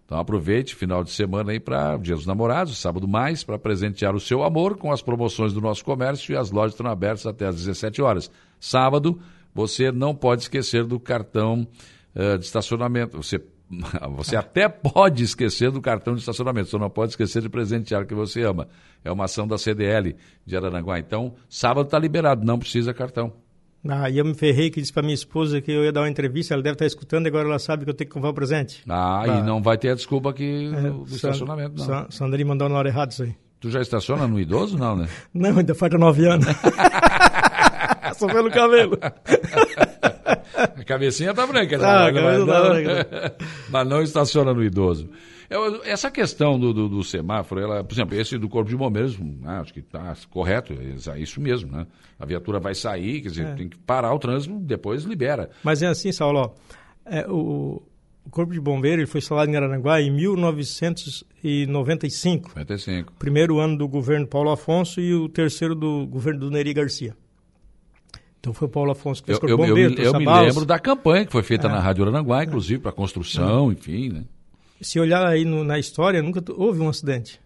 Então 0.05 0.19
aproveite 0.19 0.75
final 0.75 1.03
de 1.03 1.09
semana 1.09 1.51
aí 1.51 1.59
para 1.59 1.97
Dia 1.97 2.15
dos 2.15 2.27
Namorados, 2.27 2.77
sábado 2.77 3.07
mais, 3.07 3.43
para 3.43 3.57
presentear 3.57 4.13
o 4.13 4.19
seu 4.19 4.43
amor 4.43 4.77
com 4.77 4.91
as 4.91 5.01
promoções 5.01 5.51
do 5.53 5.59
nosso 5.61 5.83
comércio 5.83 6.33
e 6.33 6.37
as 6.37 6.51
lojas 6.51 6.73
estão 6.73 6.85
abertas 6.85 7.25
até 7.25 7.47
às 7.47 7.55
17 7.55 8.01
horas. 8.03 8.29
Sábado, 8.59 9.19
você 9.53 9.91
não 9.91 10.13
pode 10.13 10.43
esquecer 10.43 10.83
do 10.85 10.99
cartão 10.99 11.65
eh, 12.13 12.37
de 12.37 12.45
estacionamento. 12.45 13.17
Você, 13.17 13.41
você 14.15 14.35
até 14.35 14.69
pode 14.69 15.23
esquecer 15.23 15.71
do 15.71 15.81
cartão 15.81 16.13
de 16.13 16.19
estacionamento, 16.19 16.69
só 16.69 16.77
não 16.77 16.89
pode 16.89 17.12
esquecer 17.12 17.41
de 17.41 17.50
presentear 17.50 18.06
que 18.06 18.13
você 18.13 18.44
ama. 18.44 18.67
É 19.03 19.12
uma 19.12 19.25
ação 19.25 19.47
da 19.47 19.57
CDL 19.57 20.15
de 20.45 20.56
Araranguá. 20.56 21.00
Então, 21.00 21.33
sábado 21.50 21.85
está 21.85 21.97
liberado, 22.00 22.45
não 22.45 22.59
precisa 22.59 22.94
cartão. 22.94 23.33
Ah, 23.88 24.09
e 24.09 24.17
eu 24.17 24.25
me 24.25 24.33
ferrei 24.33 24.71
que 24.71 24.81
disse 24.81 24.91
pra 24.91 25.03
minha 25.03 25.13
esposa 25.13 25.62
que 25.62 25.71
eu 25.71 25.83
ia 25.83 25.91
dar 25.91 26.01
uma 26.01 26.09
entrevista, 26.09 26.53
ela 26.56 26.63
deve 26.63 26.73
estar 26.73 26.88
escutando 26.88 27.27
e 27.27 27.29
agora 27.29 27.47
ela 27.47 27.59
sabe 27.59 27.83
que 27.85 27.89
eu 27.91 27.94
tenho 27.94 28.07
que 28.09 28.13
comprar 28.15 28.31
o 28.31 28.33
presente. 28.33 28.81
Ah, 28.89 29.23
e 29.27 29.44
não 29.44 29.62
vai 29.62 29.77
ter 29.77 29.89
a 29.89 29.95
desculpa 29.95 30.31
aqui 30.31 30.69
do, 30.71 31.00
do 31.03 31.07
San- 31.09 31.15
estacionamento, 31.29 31.77
não. 31.77 31.85
San- 31.85 32.07
Sandrinho 32.09 32.47
mandou 32.47 32.68
na 32.68 32.77
hora 32.79 32.89
errada 32.89 33.11
isso 33.11 33.21
aí. 33.23 33.35
Tu 33.59 33.69
já 33.69 33.81
estaciona 33.81 34.27
no 34.27 34.39
idoso, 34.39 34.75
não, 34.77 34.95
né? 34.95 35.07
Não, 35.33 35.57
ainda 35.57 35.73
falta 35.75 35.97
nove 35.97 36.25
anos. 36.27 36.45
Só 38.18 38.27
pelo 38.27 38.50
cabelo. 38.51 38.97
A 40.75 40.83
cabecinha 40.83 41.33
tá 41.33 41.45
branca, 41.47 41.77
né? 41.77 41.85
Ah, 41.85 42.07
a 42.07 42.12
mas, 42.12 42.45
tá 42.45 42.45
não, 42.45 42.69
branca. 42.69 43.35
mas 43.69 43.88
não 43.88 44.01
estaciona 44.01 44.53
no 44.53 44.63
idoso. 44.63 45.09
Essa 45.83 46.09
questão 46.09 46.59
do, 46.59 46.73
do- 46.73 46.89
do 46.89 47.03
semáforo, 47.03 47.62
ela, 47.62 47.83
por 47.83 47.94
exemplo, 47.94 48.15
esse 48.19 48.35
do 48.38 48.50
Corpo 48.50 48.67
de 48.69 48.75
Bombeiros, 48.75 49.15
ah, 49.44 49.59
acho 49.62 49.71
que 49.73 49.79
está 49.79 50.15
correto, 50.29 50.73
é 50.73 51.19
isso 51.19 51.39
mesmo, 51.39 51.71
né? 51.71 51.85
A 52.19 52.25
viatura 52.25 52.59
vai 52.59 52.73
sair, 52.73 53.21
quer 53.21 53.27
É. 53.27 53.31
dizer, 53.31 53.56
tem 53.56 53.69
que 53.69 53.77
parar 53.77 54.12
o 54.13 54.19
trânsito, 54.19 54.57
depois 54.59 55.03
libera. 55.03 55.50
Mas 55.63 55.81
é 55.83 55.88
assim, 55.88 56.12
Saulo, 56.12 56.56
é, 57.06 57.27
o, 57.29 57.81
o 58.25 58.29
Corpo 58.31 58.53
de 58.53 58.59
Bombeiro 58.59 59.01
ele 59.01 59.06
foi 59.07 59.19
instalado 59.19 59.51
em 59.51 59.56
Araranguá 59.56 60.01
em 60.01 60.09
1995. 60.09 62.51
95. 62.56 63.13
primeiro 63.19 63.59
ano 63.59 63.77
do 63.77 63.88
governo 63.88 64.25
Paulo 64.27 64.50
Afonso 64.51 65.00
e 65.00 65.13
o 65.13 65.29
terceiro 65.29 65.75
do 65.75 66.07
governo 66.07 66.39
do 66.39 66.50
Neri 66.51 66.73
Garcia. 66.73 67.15
Então 68.45 68.53
foi 68.53 68.68
o 68.68 68.69
Paulo 68.71 68.92
Afonso 68.92 69.24
que 69.24 69.25
fez 69.25 69.38
Eu, 69.38 69.42
Corpo 69.42 69.53
eu, 69.56 69.57
eu, 69.57 69.68
Bombeiro, 69.68 70.00
eu 70.00 70.15
a 70.15 70.19
me 70.19 70.45
lembro 70.47 70.65
da 70.68 70.77
campanha 70.77 71.25
que 71.25 71.31
foi 71.31 71.42
feita 71.42 71.65
É. 71.68 71.71
na 71.71 71.80
Rádio 71.80 72.03
Arananguá, 72.03 72.44
inclusive, 72.44 72.80
para 72.80 72.92
construção, 72.92 73.71
enfim, 73.71 74.09
né? 74.09 74.24
Se 74.80 75.00
olhar 75.00 75.25
aí 75.25 75.44
no- 75.44 75.64
na 75.64 75.80
história, 75.80 76.21
nunca 76.21 76.44
houve 76.56 76.80
um 76.80 76.87
acidente. 76.87 77.42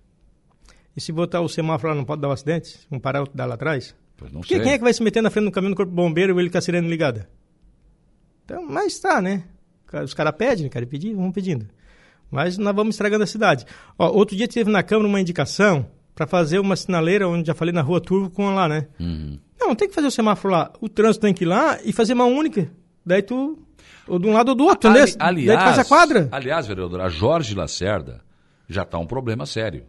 E 0.97 0.99
se 0.99 1.13
botar 1.13 1.39
o 1.39 1.47
semáforo 1.47 1.93
lá, 1.93 1.95
não 1.97 2.03
pode 2.03 2.21
dar 2.21 2.27
um 2.27 2.31
acidente? 2.31 2.79
Um 2.91 2.99
parar, 2.99 3.21
outro 3.21 3.37
dá 3.37 3.45
lá 3.45 3.53
atrás? 3.55 3.95
Pois 4.17 4.29
não 4.29 4.41
Porque 4.41 4.55
sei. 4.55 4.63
quem 4.63 4.73
é 4.73 4.77
que 4.77 4.83
vai 4.83 4.93
se 4.93 5.01
meter 5.01 5.21
na 5.23 5.29
frente 5.29 5.45
do 5.45 5.51
caminho 5.51 5.73
do 5.73 5.77
Corpo 5.77 5.93
Bombeiro 5.93 6.37
e 6.37 6.41
ele 6.43 6.49
com 6.49 6.57
a 6.57 6.61
sirene 6.61 6.89
ligada? 6.89 7.29
Então, 8.43 8.67
mas 8.67 8.99
tá, 8.99 9.21
né? 9.21 9.43
Os 10.03 10.13
caras 10.13 10.33
pedem, 10.37 10.67
cara, 10.67 10.85
pedir, 10.85 11.13
vamos 11.15 11.31
pedindo. 11.33 11.65
Mas 12.29 12.57
nós 12.57 12.75
vamos 12.75 12.95
estragando 12.95 13.23
a 13.23 13.27
cidade. 13.27 13.65
Ó, 13.97 14.09
outro 14.11 14.35
dia 14.35 14.49
teve 14.49 14.69
na 14.69 14.83
Câmara 14.83 15.07
uma 15.07 15.21
indicação 15.21 15.85
para 16.19 16.27
fazer 16.27 16.59
uma 16.59 16.75
sinaleira, 16.75 17.29
onde 17.29 17.47
já 17.47 17.53
falei 17.53 17.73
na 17.73 17.81
rua 17.81 18.01
Turvo 18.01 18.29
com 18.29 18.53
lá, 18.53 18.67
né? 18.67 18.87
Uhum. 18.99 19.39
Não, 19.57 19.73
tem 19.73 19.87
que 19.87 19.95
fazer 19.95 20.07
o 20.07 20.11
semáforo 20.11 20.53
lá. 20.53 20.69
O 20.81 20.89
trânsito 20.89 21.21
tem 21.25 21.33
que 21.33 21.45
ir 21.45 21.47
lá 21.47 21.79
e 21.81 21.93
fazer 21.93 22.11
uma 22.11 22.25
única. 22.25 22.69
Daí 23.05 23.21
tu. 23.21 23.57
Ou 24.05 24.19
de 24.19 24.27
um 24.27 24.33
lado 24.33 24.49
ou 24.49 24.55
do 24.55 24.65
outro, 24.65 24.89
Ali- 24.89 25.15
aliás, 25.17 25.47
Daí 25.47 25.57
tu 25.57 25.63
faz 25.63 25.79
a 25.79 25.85
quadra. 25.85 26.27
Aliás, 26.29 26.67
vereador, 26.67 26.99
a 26.99 27.07
Jorge 27.07 27.55
Lacerda 27.55 28.19
já 28.67 28.81
está 28.81 28.97
um 28.97 29.05
problema 29.07 29.45
sério. 29.45 29.85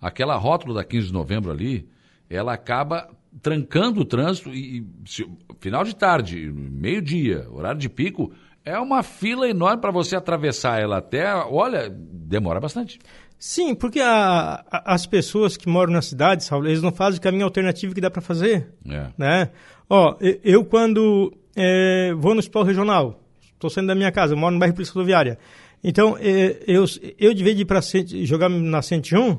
Aquela 0.00 0.36
rótula 0.36 0.72
da 0.76 0.84
15 0.84 1.08
de 1.08 1.12
novembro 1.12 1.50
ali, 1.50 1.86
ela 2.30 2.54
acaba 2.54 3.06
trancando 3.42 4.00
o 4.00 4.04
trânsito 4.06 4.48
e, 4.54 4.78
e 4.78 4.86
se- 5.04 5.28
final 5.60 5.84
de 5.84 5.94
tarde, 5.94 6.50
meio-dia, 6.50 7.46
horário 7.50 7.78
de 7.78 7.90
pico, 7.90 8.32
é 8.64 8.78
uma 8.78 9.02
fila 9.02 9.46
enorme 9.46 9.82
para 9.82 9.90
você 9.90 10.16
atravessar 10.16 10.80
ela 10.80 10.96
até, 10.96 11.34
olha, 11.34 11.90
demora 11.90 12.58
bastante. 12.58 12.98
Sim, 13.38 13.74
porque 13.74 14.00
a- 14.00 14.64
a- 14.70 14.94
as 14.94 15.06
pessoas 15.06 15.56
que 15.56 15.68
moram 15.68 15.92
na 15.92 16.02
cidade, 16.02 16.42
Saulo, 16.44 16.66
eles 16.66 16.82
não 16.82 16.90
fazem 16.92 17.18
o 17.18 17.22
caminho 17.22 17.44
alternativo 17.44 17.94
que 17.94 18.00
dá 18.00 18.10
para 18.10 18.20
fazer. 18.22 18.68
É. 18.88 19.06
né? 19.16 19.50
Ó, 19.88 20.16
e- 20.20 20.40
eu 20.44 20.64
quando 20.64 21.32
eh, 21.56 22.12
vou 22.16 22.34
no 22.34 22.38
hospital 22.40 22.62
regional, 22.62 23.20
estou 23.54 23.68
saindo 23.70 23.88
da 23.88 23.94
minha 23.94 24.12
casa, 24.12 24.32
eu 24.34 24.36
moro 24.38 24.52
no 24.54 24.58
bairro 24.60 24.74
Polícia 24.74 24.92
Rodoviária. 24.94 25.38
Então, 25.82 26.16
eh, 26.20 26.62
eu, 26.66 26.84
eu 27.18 27.32
de 27.34 27.42
vez 27.44 27.56
de 27.56 27.62
ir 27.62 27.64
para 27.64 27.80
jogar 28.24 28.48
na 28.48 28.80
101, 28.82 29.38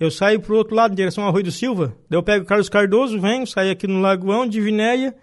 eu 0.00 0.10
saio 0.10 0.40
para 0.40 0.52
o 0.52 0.56
outro 0.56 0.74
lado, 0.74 0.92
em 0.92 0.96
direção 0.96 1.24
ao 1.24 1.30
Arroio 1.30 1.44
do 1.44 1.50
Silva. 1.52 1.94
Daí 2.10 2.18
eu 2.18 2.22
pego 2.22 2.44
o 2.44 2.46
Carlos 2.46 2.68
Cardoso, 2.68 3.18
venho, 3.20 3.46
saio 3.46 3.70
aqui 3.72 3.86
no 3.86 4.00
Lagoão, 4.00 4.46
de 4.46 4.60
Vinéia, 4.60 5.14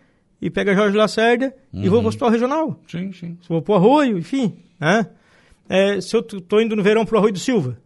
e 0.42 0.50
pego 0.50 0.72
a 0.72 0.74
Jorge 0.76 0.98
Lacerda 0.98 1.54
e 1.72 1.88
vou 1.90 2.00
para 2.00 2.06
o 2.06 2.10
hospital 2.10 2.30
regional. 2.30 2.80
Sim, 2.88 3.12
sim. 3.12 3.38
Se 3.42 3.48
vou 3.50 3.62
para 3.62 3.74
o 3.74 3.76
Arroio, 3.78 4.18
enfim. 4.18 4.56
Né? 4.80 5.08
Eh, 5.70 6.02
se 6.02 6.16
eu 6.16 6.20
estou 6.22 6.62
indo 6.62 6.76
no 6.76 6.84
verão 6.84 7.06
para 7.06 7.16
o 7.16 7.18
Arroio 7.20 7.34
do 7.34 7.40
Silva, 7.40 7.78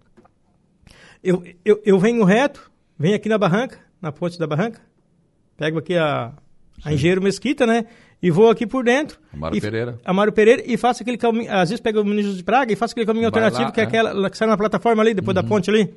Eu, 1.24 1.44
eu, 1.66 1.82
eu 1.86 2.00
venho 2.00 2.24
reto, 2.24 2.72
venho 2.98 3.16
aqui 3.16 3.28
na 3.30 3.38
barranca, 3.38 3.80
na 4.02 4.12
ponte 4.12 4.38
da 4.40 4.48
barranca, 4.48 4.80
pego 5.58 5.80
aqui 5.80 5.96
a, 5.96 6.32
a 6.84 6.94
Engenheiro 6.94 7.22
Mesquita, 7.22 7.66
né? 7.66 7.86
E 8.22 8.32
vou 8.32 8.50
aqui 8.50 8.66
por 8.66 8.84
dentro. 8.84 9.20
Amaro 9.34 9.56
e, 9.56 9.62
Pereira. 9.62 10.00
Amaro 10.04 10.32
Pereira 10.32 10.64
e 10.66 10.76
faço 10.78 11.04
aquele 11.04 11.18
caminho. 11.18 11.52
Às 11.54 11.70
vezes 11.70 11.80
pego 11.82 12.02
o 12.02 12.06
Ministro 12.06 12.34
de 12.36 12.44
Praga 12.44 12.74
e 12.74 12.76
faço 12.76 12.94
aquele 12.94 13.06
caminho 13.06 13.30
Vai 13.30 13.44
alternativo, 13.44 13.66
lá, 13.66 13.72
que 13.72 13.80
é, 13.80 13.84
é. 13.84 13.88
aquela 13.88 14.30
que 14.30 14.38
sai 14.38 14.48
na 14.48 14.58
plataforma 14.58 15.04
ali, 15.04 15.14
depois 15.14 15.36
da 15.36 15.44
ponte 15.44 15.70
ali. 15.70 15.94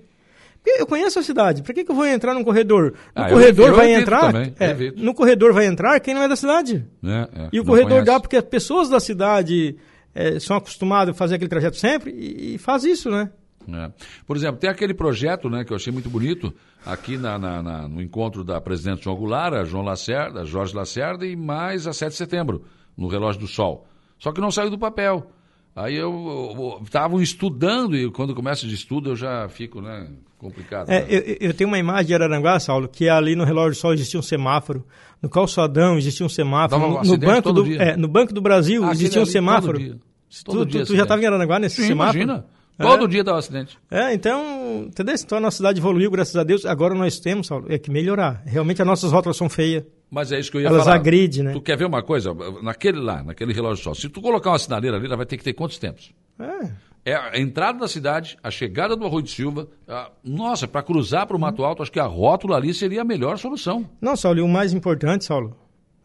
Porque 0.62 0.82
Eu 0.82 0.86
conheço 0.86 1.18
a 1.18 1.22
cidade. 1.22 1.62
Por 1.62 1.74
que, 1.74 1.82
que 1.84 1.90
eu 1.90 1.94
vou 1.94 2.04
entrar 2.06 2.34
num 2.34 2.44
corredor? 2.44 2.92
No 2.92 3.22
Ah, 3.22 3.30
eu- 3.30 3.34
corredor 3.36 3.68
eu 3.68 3.74
vai 3.74 3.86
evito 3.86 4.02
entrar. 4.02 4.32
também, 4.32 4.54
é, 4.60 4.74
no 4.96 5.14
corredor 5.14 5.54
vai 5.54 5.64
entrar 5.64 5.98
quem 6.00 6.12
não 6.12 6.22
é 6.22 6.28
da 6.28 6.36
cidade. 6.36 6.84
né? 7.00 7.26
É, 7.34 7.48
E 7.50 7.58
o 7.60 7.64
corredor 7.64 7.90
conhece. 7.92 8.06
dá 8.06 8.20
porque 8.20 8.36
as 8.36 8.44
pessoas 8.44 8.90
da 8.90 9.00
cidade 9.00 9.76
eh, 10.14 10.38
são 10.38 10.54
acostumadas 10.58 11.14
a 11.14 11.16
fazer 11.16 11.36
aquele 11.36 11.48
trajeto 11.48 11.78
sempre 11.78 12.10
e, 12.10 12.56
e 12.56 12.58
faz 12.58 12.84
isso, 12.84 13.10
né? 13.10 13.30
É. 13.68 13.90
Por 14.26 14.36
exemplo, 14.36 14.58
tem 14.58 14.70
aquele 14.70 14.94
projeto 14.94 15.48
né, 15.50 15.64
que 15.64 15.72
eu 15.72 15.76
achei 15.76 15.92
muito 15.92 16.08
bonito, 16.08 16.52
aqui 16.84 17.16
na, 17.16 17.38
na- 17.38 17.62
na- 17.62 17.88
no 17.88 18.00
encontro 18.02 18.42
da 18.42 18.60
presidente 18.60 19.04
João 19.04 19.16
Goulart, 19.16 19.52
a 19.54 19.64
João 19.64 19.84
Lacerda, 19.84 20.44
Jorge 20.44 20.74
Lacerda 20.74 21.26
e 21.26 21.36
mais 21.36 21.86
a 21.86 21.92
7 21.92 22.10
de 22.12 22.16
setembro, 22.16 22.64
no 22.96 23.06
Relógio 23.06 23.40
do 23.42 23.46
Sol. 23.46 23.86
Só 24.18 24.32
que 24.32 24.40
não 24.40 24.50
saiu 24.50 24.70
do 24.70 24.78
papel. 24.78 25.30
Aí 25.76 25.94
eu 25.96 26.80
estavam 26.82 27.22
estudando 27.22 27.96
e 27.96 28.10
quando 28.10 28.34
começa 28.34 28.66
de 28.66 28.74
estudo 28.74 29.10
eu 29.10 29.16
já 29.16 29.48
fico 29.48 29.80
né, 29.80 30.10
complicado. 30.36 30.90
É, 30.90 31.06
eu, 31.08 31.36
eu 31.48 31.54
tenho 31.54 31.68
uma 31.68 31.78
imagem 31.78 32.06
de 32.06 32.14
Araranguá, 32.14 32.58
Saulo, 32.58 32.88
que 32.88 33.08
ali 33.08 33.36
no 33.36 33.44
relógio 33.44 33.70
do 33.72 33.76
sol 33.76 33.92
existia 33.94 34.18
um 34.18 34.22
semáforo, 34.22 34.84
no 35.22 35.28
calçadão 35.28 35.96
existia 35.96 36.26
um 36.26 36.28
semáforo, 36.28 36.80
Dava 36.80 37.04
no, 37.04 37.16
banco 37.18 37.52
do, 37.52 37.72
é, 37.74 37.96
no 37.96 38.08
Banco 38.08 38.34
do 38.34 38.40
Brasil 38.42 38.82
Aquele 38.82 38.96
existia 38.96 39.20
um 39.20 39.24
ali, 39.24 39.30
semáforo. 39.32 39.72
todo 39.78 39.84
dia. 39.84 39.96
Tu, 40.30 40.44
Todo 40.44 40.66
tu- 40.66 40.70
dia 40.72 40.84
tu 40.86 40.96
já 40.96 41.02
estava 41.04 41.22
em 41.22 41.26
Araranguá 41.26 41.58
nesse 41.60 41.82
Sim, 41.82 41.88
semáforo? 41.88 42.18
imagina. 42.22 42.46
É. 42.80 42.82
Todo 42.84 43.06
dia 43.06 43.22
dava 43.22 43.38
acidente. 43.38 43.78
É, 43.90 44.14
então, 44.14 44.84
entendeu? 44.86 45.14
Então 45.14 45.36
a 45.38 45.40
nossa 45.40 45.58
cidade 45.58 45.78
evoluiu, 45.78 46.10
graças 46.10 46.34
a 46.34 46.42
Deus. 46.42 46.64
Agora 46.64 46.94
nós 46.94 47.20
temos, 47.20 47.46
Saulo, 47.46 47.66
é 47.68 47.78
que 47.78 47.90
melhorar. 47.90 48.42
Realmente 48.46 48.80
as 48.80 48.88
nossas 48.88 49.12
rótulas 49.12 49.36
são 49.36 49.48
feias. 49.50 49.84
Mas 50.10 50.32
é 50.32 50.40
isso 50.40 50.50
que 50.50 50.56
eu 50.56 50.62
ia 50.62 50.68
Elas 50.68 50.84
falar. 50.84 50.96
agridem, 50.96 51.44
né? 51.44 51.52
Tu 51.52 51.60
quer 51.60 51.76
ver 51.76 51.84
uma 51.84 52.02
coisa? 52.02 52.34
Naquele 52.62 52.98
lá, 52.98 53.22
naquele 53.22 53.52
relógio 53.52 53.84
sol, 53.84 53.94
se 53.94 54.08
tu 54.08 54.20
colocar 54.22 54.50
uma 54.50 54.58
sinaleira 54.58 54.96
ali, 54.96 55.06
ela 55.06 55.16
vai 55.16 55.26
ter 55.26 55.36
que 55.36 55.44
ter 55.44 55.52
quantos 55.52 55.78
tempos? 55.78 56.12
É. 56.38 56.90
É 57.12 57.14
a 57.14 57.38
entrada 57.38 57.78
da 57.78 57.88
cidade, 57.88 58.36
a 58.42 58.50
chegada 58.50 58.96
do 58.96 59.04
Arroio 59.06 59.22
de 59.22 59.30
Silva. 59.30 59.68
a- 59.86 60.10
nossa, 60.24 60.66
para 60.66 60.82
cruzar 60.82 61.26
para 61.26 61.36
o 61.36 61.40
Mato 61.40 61.62
Alto, 61.64 61.82
acho 61.82 61.92
que 61.92 62.00
a 62.00 62.04
rótula 62.06 62.56
ali 62.56 62.72
seria 62.74 63.02
a 63.02 63.04
melhor 63.04 63.38
solução. 63.38 63.88
Não, 64.00 64.16
Saulo, 64.16 64.38
e 64.38 64.42
o 64.42 64.48
mais 64.48 64.72
importante, 64.72 65.24
Saulo, 65.24 65.56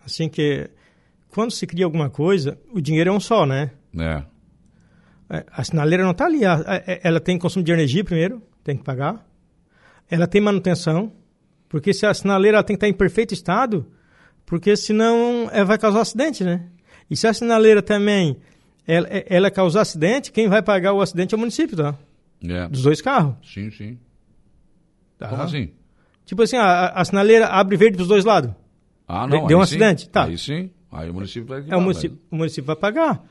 assim 0.06 0.30
que 0.30 0.70
quando 1.30 1.52
se 1.52 1.66
cria 1.68 1.84
alguma 1.86 2.10
coisa, 2.10 2.58
o 2.72 2.80
dinheiro 2.80 3.10
é 3.10 3.14
um 3.14 3.20
só, 3.20 3.46
né? 3.46 3.72
É. 3.98 4.24
É, 5.30 5.46
A 5.52 5.64
sinaleira 5.64 6.04
não 6.04 6.12
está 6.12 6.26
ali. 6.26 6.46
a- 6.46 6.64
Ela 7.04 7.20
tem 7.20 7.38
consumo 7.38 7.64
de 7.66 7.72
energia 7.72 8.04
primeiro, 8.04 8.42
tem 8.64 8.76
que 8.78 8.84
pagar. 8.84 9.26
Ela 10.10 10.28
tem 10.28 10.40
manutenção, 10.42 11.12
porque 11.68 11.94
se 11.94 12.06
a 12.06 12.14
sinaleira 12.14 12.58
ela 12.58 12.64
tem 12.64 12.76
que 12.76 12.78
estar 12.86 12.88
em 12.88 12.94
perfeito 12.94 13.34
estado, 13.34 13.88
porque 14.46 14.76
senão 14.76 15.50
é, 15.52 15.64
vai 15.64 15.78
causar 15.80 16.02
acidente, 16.02 16.44
né? 16.44 16.68
E 17.10 17.16
se 17.16 17.26
a 17.28 17.34
sinaleira 17.34 17.82
também 17.82 18.38
ela, 18.88 19.08
é- 19.10 19.26
ela 19.28 19.50
causar 19.50 19.82
acidente, 19.82 20.32
quem 20.32 20.48
vai 20.48 20.62
pagar 20.62 20.94
o 20.94 21.02
acidente 21.02 21.34
é 21.34 21.38
o 21.38 21.40
município, 21.40 21.76
tá? 21.76 21.96
É. 22.48 22.68
Dos 22.68 22.84
dois 22.84 23.02
carros. 23.02 23.36
Sim, 23.44 23.72
sim. 23.72 23.98
tá? 25.18 25.30
Como 25.30 25.42
assim? 25.42 25.72
Tipo 26.26 26.44
assim, 26.44 26.58
a, 26.58 26.90
a 26.90 27.06
sinaleira 27.06 27.48
abre 27.48 27.76
verde 27.78 27.98
dos 27.98 28.08
dois 28.08 28.26
lados. 28.26 28.52
Ah, 29.08 29.26
não. 29.28 29.48
Deu 29.48 29.58
um 29.58 29.62
sim. 29.66 29.76
acidente? 29.76 30.10
Tá. 30.10 30.26
Aí 30.26 30.38
sim. 30.38 30.70
Aí 30.92 31.10
o 31.10 31.14
município 31.14 31.46
vai. 31.48 31.64
É 31.68 31.76
o 31.76 31.82
município, 31.82 32.20
o 32.32 32.36
município 32.36 32.66
vai 32.66 32.76
pagar. 32.76 33.24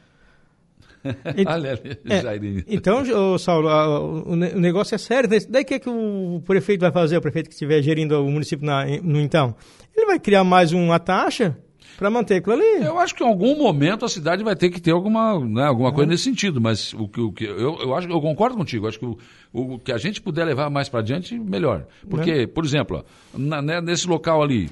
Olha 1.46 1.80
É, 2.08 2.20
Jairinho. 2.22 2.64
então, 2.66 3.02
Saulo, 3.38 3.68
a- 3.68 4.00
o, 4.00 4.32
o 4.32 4.36
negócio 4.36 4.94
é 4.94 4.98
sério. 4.98 5.28
né? 5.28 5.38
Daí 5.48 5.62
o 5.62 5.66
que, 5.66 5.74
é 5.74 5.78
que 5.78 5.88
o 5.90 6.42
prefeito 6.46 6.80
vai 6.80 6.92
fazer, 6.92 7.16
o 7.16 7.20
prefeito 7.20 7.48
que 7.48 7.54
estiver 7.54 7.82
gerindo 7.82 8.20
o 8.24 8.30
município 8.30 8.64
na- 8.66 8.84
no 9.02 9.20
então? 9.20 9.54
Ele 9.96 10.06
vai 10.06 10.18
criar 10.18 10.44
mais 10.44 10.72
uma 10.72 10.98
taxa 10.98 11.56
para 11.96 12.10
manter 12.10 12.36
aquilo 12.36 12.54
ali. 12.54 12.84
Eu 12.84 12.98
acho 12.98 13.14
que 13.14 13.22
em 13.22 13.26
algum 13.26 13.56
momento 13.56 14.04
a 14.04 14.08
cidade 14.08 14.42
vai 14.42 14.56
ter 14.56 14.68
que 14.70 14.80
ter 14.80 14.90
alguma, 14.90 15.38
né, 15.38 15.64
alguma 15.64 15.92
coisa 15.92 16.10
nesse 16.10 16.24
sentido, 16.24 16.60
mas 16.60 16.92
o 16.94 17.06
que, 17.06 17.20
o 17.20 17.30
que 17.32 17.44
eu, 17.44 17.78
eu 17.80 17.94
acho, 17.94 18.08
eu 18.08 18.20
concordo 18.20 18.56
contigo. 18.56 18.88
Acho 18.88 18.98
que 18.98 19.06
o, 19.06 19.16
o 19.52 19.78
que 19.78 19.92
a 19.92 19.98
gente 19.98 20.20
puder 20.20 20.44
levar 20.44 20.68
mais 20.70 20.88
para 20.88 21.00
adiante, 21.00 21.38
melhor. 21.38 21.86
Porque, 22.10 22.46
por 22.48 22.64
exemplo, 22.64 23.04
ó, 23.34 23.38
na- 23.38 23.62
né, 23.62 23.80
nesse 23.80 24.08
local 24.08 24.42
ali, 24.42 24.68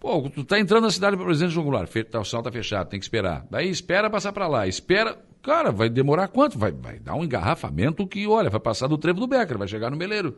pô, 0.00 0.30
tu 0.30 0.44
tá 0.44 0.58
entrando 0.58 0.84
na 0.84 0.90
cidade 0.90 1.16
para 1.16 1.26
presidente 1.26 1.52
João 1.52 1.64
Goulart, 1.66 1.88
fe- 1.88 2.04
tá, 2.04 2.20
o 2.20 2.24
sinal 2.24 2.42
tá 2.42 2.50
fechado, 2.50 2.88
tem 2.88 2.98
que 2.98 3.04
esperar. 3.04 3.44
Daí 3.50 3.68
espera 3.68 4.08
passar 4.08 4.32
para 4.32 4.48
lá, 4.48 4.66
espera, 4.66 5.18
cara, 5.46 5.70
vai 5.70 5.88
demorar 5.88 6.26
quanto? 6.26 6.58
Vai, 6.58 6.72
vai 6.72 6.98
dar 6.98 7.14
um 7.14 7.24
engarrafamento 7.24 8.04
que, 8.04 8.26
olha, 8.26 8.50
vai 8.50 8.58
passar 8.58 8.88
do 8.88 8.98
trevo 8.98 9.20
do 9.20 9.28
Becker, 9.28 9.56
vai 9.56 9.68
chegar 9.68 9.90
no 9.90 9.96
Meleiro. 9.96 10.36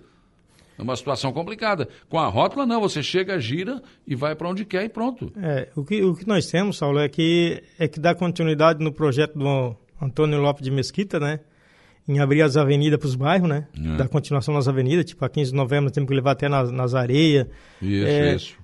É 0.78 0.82
uma 0.82 0.94
situação 0.94 1.32
complicada. 1.32 1.88
Com 2.10 2.18
a 2.18 2.28
rótula, 2.28 2.66
não, 2.66 2.80
você 2.80 3.02
chega, 3.02 3.40
gira 3.40 3.82
e 4.06 4.14
vai 4.14 4.36
para 4.36 4.48
onde 4.48 4.66
quer 4.66 4.84
e 4.84 4.88
pronto. 4.88 5.32
É, 5.42 5.68
o, 5.74 5.82
que, 5.82 6.04
o 6.04 6.14
que 6.14 6.28
nós 6.28 6.46
temos, 6.46 6.76
Saulo, 6.76 7.00
é 7.00 7.08
que, 7.08 7.62
é 7.78 7.88
que 7.88 7.98
dá 7.98 8.14
continuidade 8.14 8.84
no 8.84 8.92
projeto 8.92 9.36
do 9.36 9.74
Antônio 10.00 10.38
Lopes 10.38 10.62
de 10.62 10.70
Mesquita, 10.70 11.18
né? 11.18 11.40
Em 12.06 12.20
abrir 12.20 12.42
as 12.42 12.56
avenidas 12.56 12.98
para 12.98 13.08
os 13.08 13.16
bairros, 13.16 13.48
né? 13.48 13.66
É. 13.76 13.96
Da 13.96 14.06
continuação 14.06 14.54
das 14.54 14.68
avenidas, 14.68 15.06
tipo, 15.06 15.24
a 15.24 15.28
15 15.28 15.50
de 15.50 15.56
novembro 15.56 15.84
nós 15.84 15.92
temos 15.92 16.08
que 16.08 16.14
levar 16.14 16.32
até 16.32 16.48
nas, 16.48 16.70
nas 16.70 16.94
areias. 16.94 17.46
Isso, 17.82 18.06
É, 18.06 18.34
isso. 18.34 18.56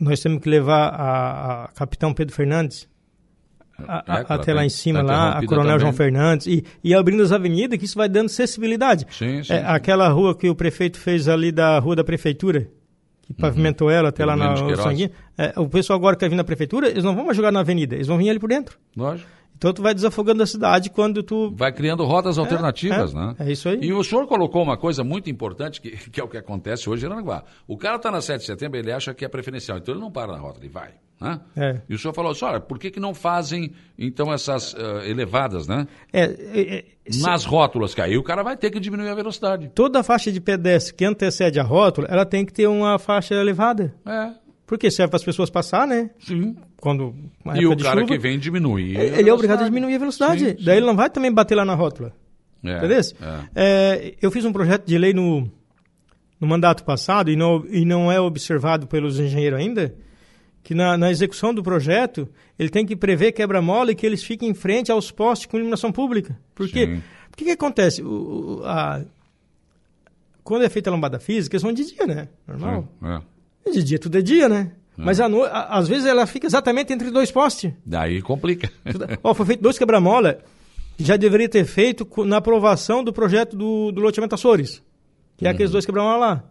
Nós 0.00 0.20
temos 0.20 0.42
que 0.42 0.48
levar 0.48 0.88
a, 0.88 1.64
a 1.64 1.68
Capitão 1.68 2.12
Pedro 2.12 2.34
Fernandes 2.34 2.88
a- 3.78 4.04
É, 4.06 4.24
até 4.34 4.52
lá 4.52 4.60
tá- 4.60 4.66
em 4.66 4.68
cima, 4.68 5.04
tá 5.04 5.12
lá, 5.12 5.38
a 5.38 5.46
Coronel 5.46 5.78
João 5.78 5.92
também. 5.92 6.12
Fernandes, 6.12 6.46
e, 6.46 6.64
e 6.82 6.94
abrindo 6.94 7.22
as 7.22 7.32
avenidas, 7.32 7.78
que 7.78 7.84
isso 7.84 7.96
vai 7.98 8.08
dando 8.08 8.26
acessibilidade. 8.26 9.06
Sim, 9.10 9.42
sim, 9.42 9.52
É, 9.52 9.58
sim. 9.60 9.64
aquela 9.66 10.08
rua 10.08 10.34
que 10.36 10.48
o 10.48 10.54
prefeito 10.54 10.98
fez 10.98 11.28
ali 11.28 11.50
da 11.50 11.78
rua 11.78 11.96
da 11.96 12.04
prefeitura, 12.04 12.68
que 13.22 13.32
pavimentou 13.34 13.90
ela 13.90 14.10
até 14.10 14.24
Pelo 14.24 14.36
lá 14.36 14.54
na. 14.54 14.76
Sanguinho. 14.76 15.10
É, 15.36 15.52
o 15.58 15.68
pessoal 15.68 15.98
agora 15.98 16.14
que 16.16 16.20
quer 16.20 16.28
vir 16.28 16.36
na 16.36 16.44
prefeitura, 16.44 16.88
eles 16.88 17.02
não 17.04 17.14
vão 17.14 17.24
mais 17.24 17.36
jogar 17.36 17.50
na 17.50 17.60
avenida, 17.60 17.94
eles 17.94 18.06
vão 18.06 18.18
vir 18.18 18.30
ali 18.30 18.38
por 18.38 18.48
dentro. 18.48 18.78
Lógico. 18.96 19.28
Então 19.56 19.72
tu 19.72 19.82
vai 19.82 19.94
desafogando 19.94 20.42
a 20.42 20.46
cidade 20.46 20.90
quando 20.90 21.22
tu... 21.22 21.52
Vai 21.56 21.72
criando 21.72 22.04
rotas 22.04 22.36
alternativas, 22.38 23.14
é, 23.14 23.16
né? 23.16 23.34
é 23.38 23.52
isso 23.52 23.68
aí. 23.68 23.78
E 23.80 23.92
o 23.92 24.02
senhor 24.02 24.26
colocou 24.26 24.60
uma 24.62 24.76
coisa 24.76 25.04
muito 25.04 25.30
importante, 25.30 25.80
que, 25.80 25.90
que 26.10 26.20
é 26.20 26.24
o 26.24 26.28
que 26.28 26.36
acontece 26.36 26.90
hoje 26.90 27.04
em 27.04 27.08
Aranaguá. 27.08 27.44
O 27.66 27.76
cara 27.78 27.96
está 27.96 28.10
na 28.10 28.20
7 28.20 28.40
de 28.40 28.46
setembro, 28.46 28.78
ele 28.78 28.90
acha 28.92 29.14
que 29.14 29.24
é 29.24 29.28
preferencial, 29.28 29.78
então 29.78 29.94
ele 29.94 30.00
não 30.02 30.10
para 30.10 30.32
na 30.32 30.38
rota, 30.38 30.58
ele 30.60 30.68
vai. 30.68 30.90
Né? 31.24 31.40
É. 31.56 31.80
E 31.88 31.94
o 31.94 31.98
senhor 31.98 32.12
falou 32.12 32.32
assim, 32.32 32.44
olha, 32.44 32.60
por 32.60 32.78
que, 32.78 32.90
que 32.90 33.00
não 33.00 33.14
fazem, 33.14 33.72
então, 33.98 34.32
essas 34.32 34.74
eh, 34.78 35.10
elevadas, 35.10 35.66
né? 35.66 35.86
É, 36.12 36.24
é, 36.24 36.78
é, 36.78 36.84
se- 37.10 37.22
Nas 37.22 37.44
rótulas, 37.44 37.94
que 37.94 38.00
aí 38.02 38.16
o 38.18 38.22
cara 38.22 38.42
vai 38.42 38.56
ter 38.56 38.70
que 38.70 38.78
diminuir 38.78 39.08
a 39.08 39.14
velocidade. 39.14 39.70
toda 39.74 40.02
faixa 40.02 40.30
de 40.30 40.40
pedestre 40.40 40.92
que 40.94 41.04
antecede 41.04 41.58
a 41.58 41.62
rótula, 41.62 42.06
ela 42.10 42.26
tem 42.26 42.44
que 42.44 42.52
ter 42.52 42.66
uma 42.66 42.98
faixa 42.98 43.34
elevada. 43.34 43.94
É, 44.06 44.32
Porque 44.66 44.90
serve 44.90 45.10
para 45.10 45.16
as 45.16 45.24
pessoas 45.24 45.48
passar, 45.50 45.86
né? 45.86 46.10
sim. 46.20 46.54
Quando 46.78 47.14
E 47.54 47.66
o 47.66 47.74
cara 47.78 48.00
chuva, 48.02 48.12
que 48.12 48.18
vem 48.18 48.38
diminui. 48.38 48.94
ele 48.94 49.30
é 49.30 49.32
obrigado 49.32 49.62
a 49.62 49.64
diminuir 49.64 49.94
a 49.94 49.98
velocidade. 49.98 50.40
Sim, 50.40 50.54
Daí 50.56 50.64
sim. 50.64 50.70
ele 50.72 50.84
não 50.86 50.94
vai 50.94 51.08
também 51.08 51.32
bater 51.32 51.54
lá 51.54 51.64
na 51.64 51.74
rótula. 51.74 52.12
É, 52.62 52.76
Entendeu? 52.76 52.98
é. 52.98 53.40
É, 53.54 54.14
eu 54.20 54.30
fiz 54.30 54.44
um 54.44 54.52
projeto 54.52 54.84
de 54.86 54.98
lei 54.98 55.14
no, 55.14 55.50
no 56.38 56.46
mandato 56.46 56.84
passado 56.84 57.30
e 57.30 57.36
não, 57.36 57.64
e 57.70 57.86
não 57.86 58.12
é 58.12 58.20
observado 58.20 58.86
pelos 58.86 59.18
engenheiros 59.18 59.58
ainda, 59.58 59.94
que 60.64 60.74
na, 60.74 60.96
na 60.98 61.10
execução 61.10 61.54
do 61.54 61.62
projeto 61.62 62.26
ele 62.58 62.70
tem 62.70 62.84
que 62.84 62.96
prever 62.96 63.30
quebra-mola 63.32 63.92
e 63.92 63.94
que 63.94 64.04
eles 64.04 64.24
fiquem 64.24 64.48
em 64.48 64.54
frente 64.54 64.90
aos 64.90 65.12
postes 65.12 65.46
com 65.46 65.56
iluminação 65.58 65.92
pública. 65.92 66.36
Por 66.54 66.66
quê? 66.68 66.86
Sim. 66.86 67.02
Porque 67.30 67.44
o 67.44 67.46
que 67.46 67.52
acontece? 67.52 68.02
O, 68.02 68.62
a- 68.64 69.02
quando 70.42 70.64
é 70.64 70.68
feita 70.68 70.90
a 70.90 70.92
lombada 70.92 71.18
física, 71.18 71.54
eles 71.54 71.62
vão 71.62 71.72
de 71.72 71.84
dia, 71.84 72.06
né? 72.06 72.28
Normal. 72.46 72.88
É. 73.66 73.70
De 73.70 73.82
dia 73.82 73.98
tudo 73.98 74.18
é 74.18 74.22
dia, 74.22 74.48
né? 74.48 74.72
Mas 74.96 75.18
à 75.20 75.28
no... 75.28 75.42
a- 75.42 75.76
às 75.78 75.88
vezes 75.88 76.06
ela 76.06 76.26
fica 76.26 76.46
exatamente 76.46 76.92
entre 76.92 77.10
dois 77.10 77.30
postes. 77.30 77.72
Daí 77.84 78.22
complica. 78.22 78.70
Ó, 79.22 79.34
foi 79.34 79.46
feito 79.46 79.60
dois 79.62 79.76
quebra-mola, 79.78 80.38
que 80.96 81.04
já 81.04 81.16
deveria 81.16 81.48
ter 81.48 81.64
feito 81.64 82.06
na 82.24 82.36
aprovação 82.38 83.02
do 83.02 83.12
projeto 83.12 83.56
do, 83.56 83.90
do 83.90 84.00
loteamento 84.00 84.34
Açores, 84.34 84.82
que 85.36 85.46
é 85.46 85.50
aqueles 85.50 85.72
dois 85.72 85.84
quebra-mola 85.84 86.16
lá. 86.16 86.44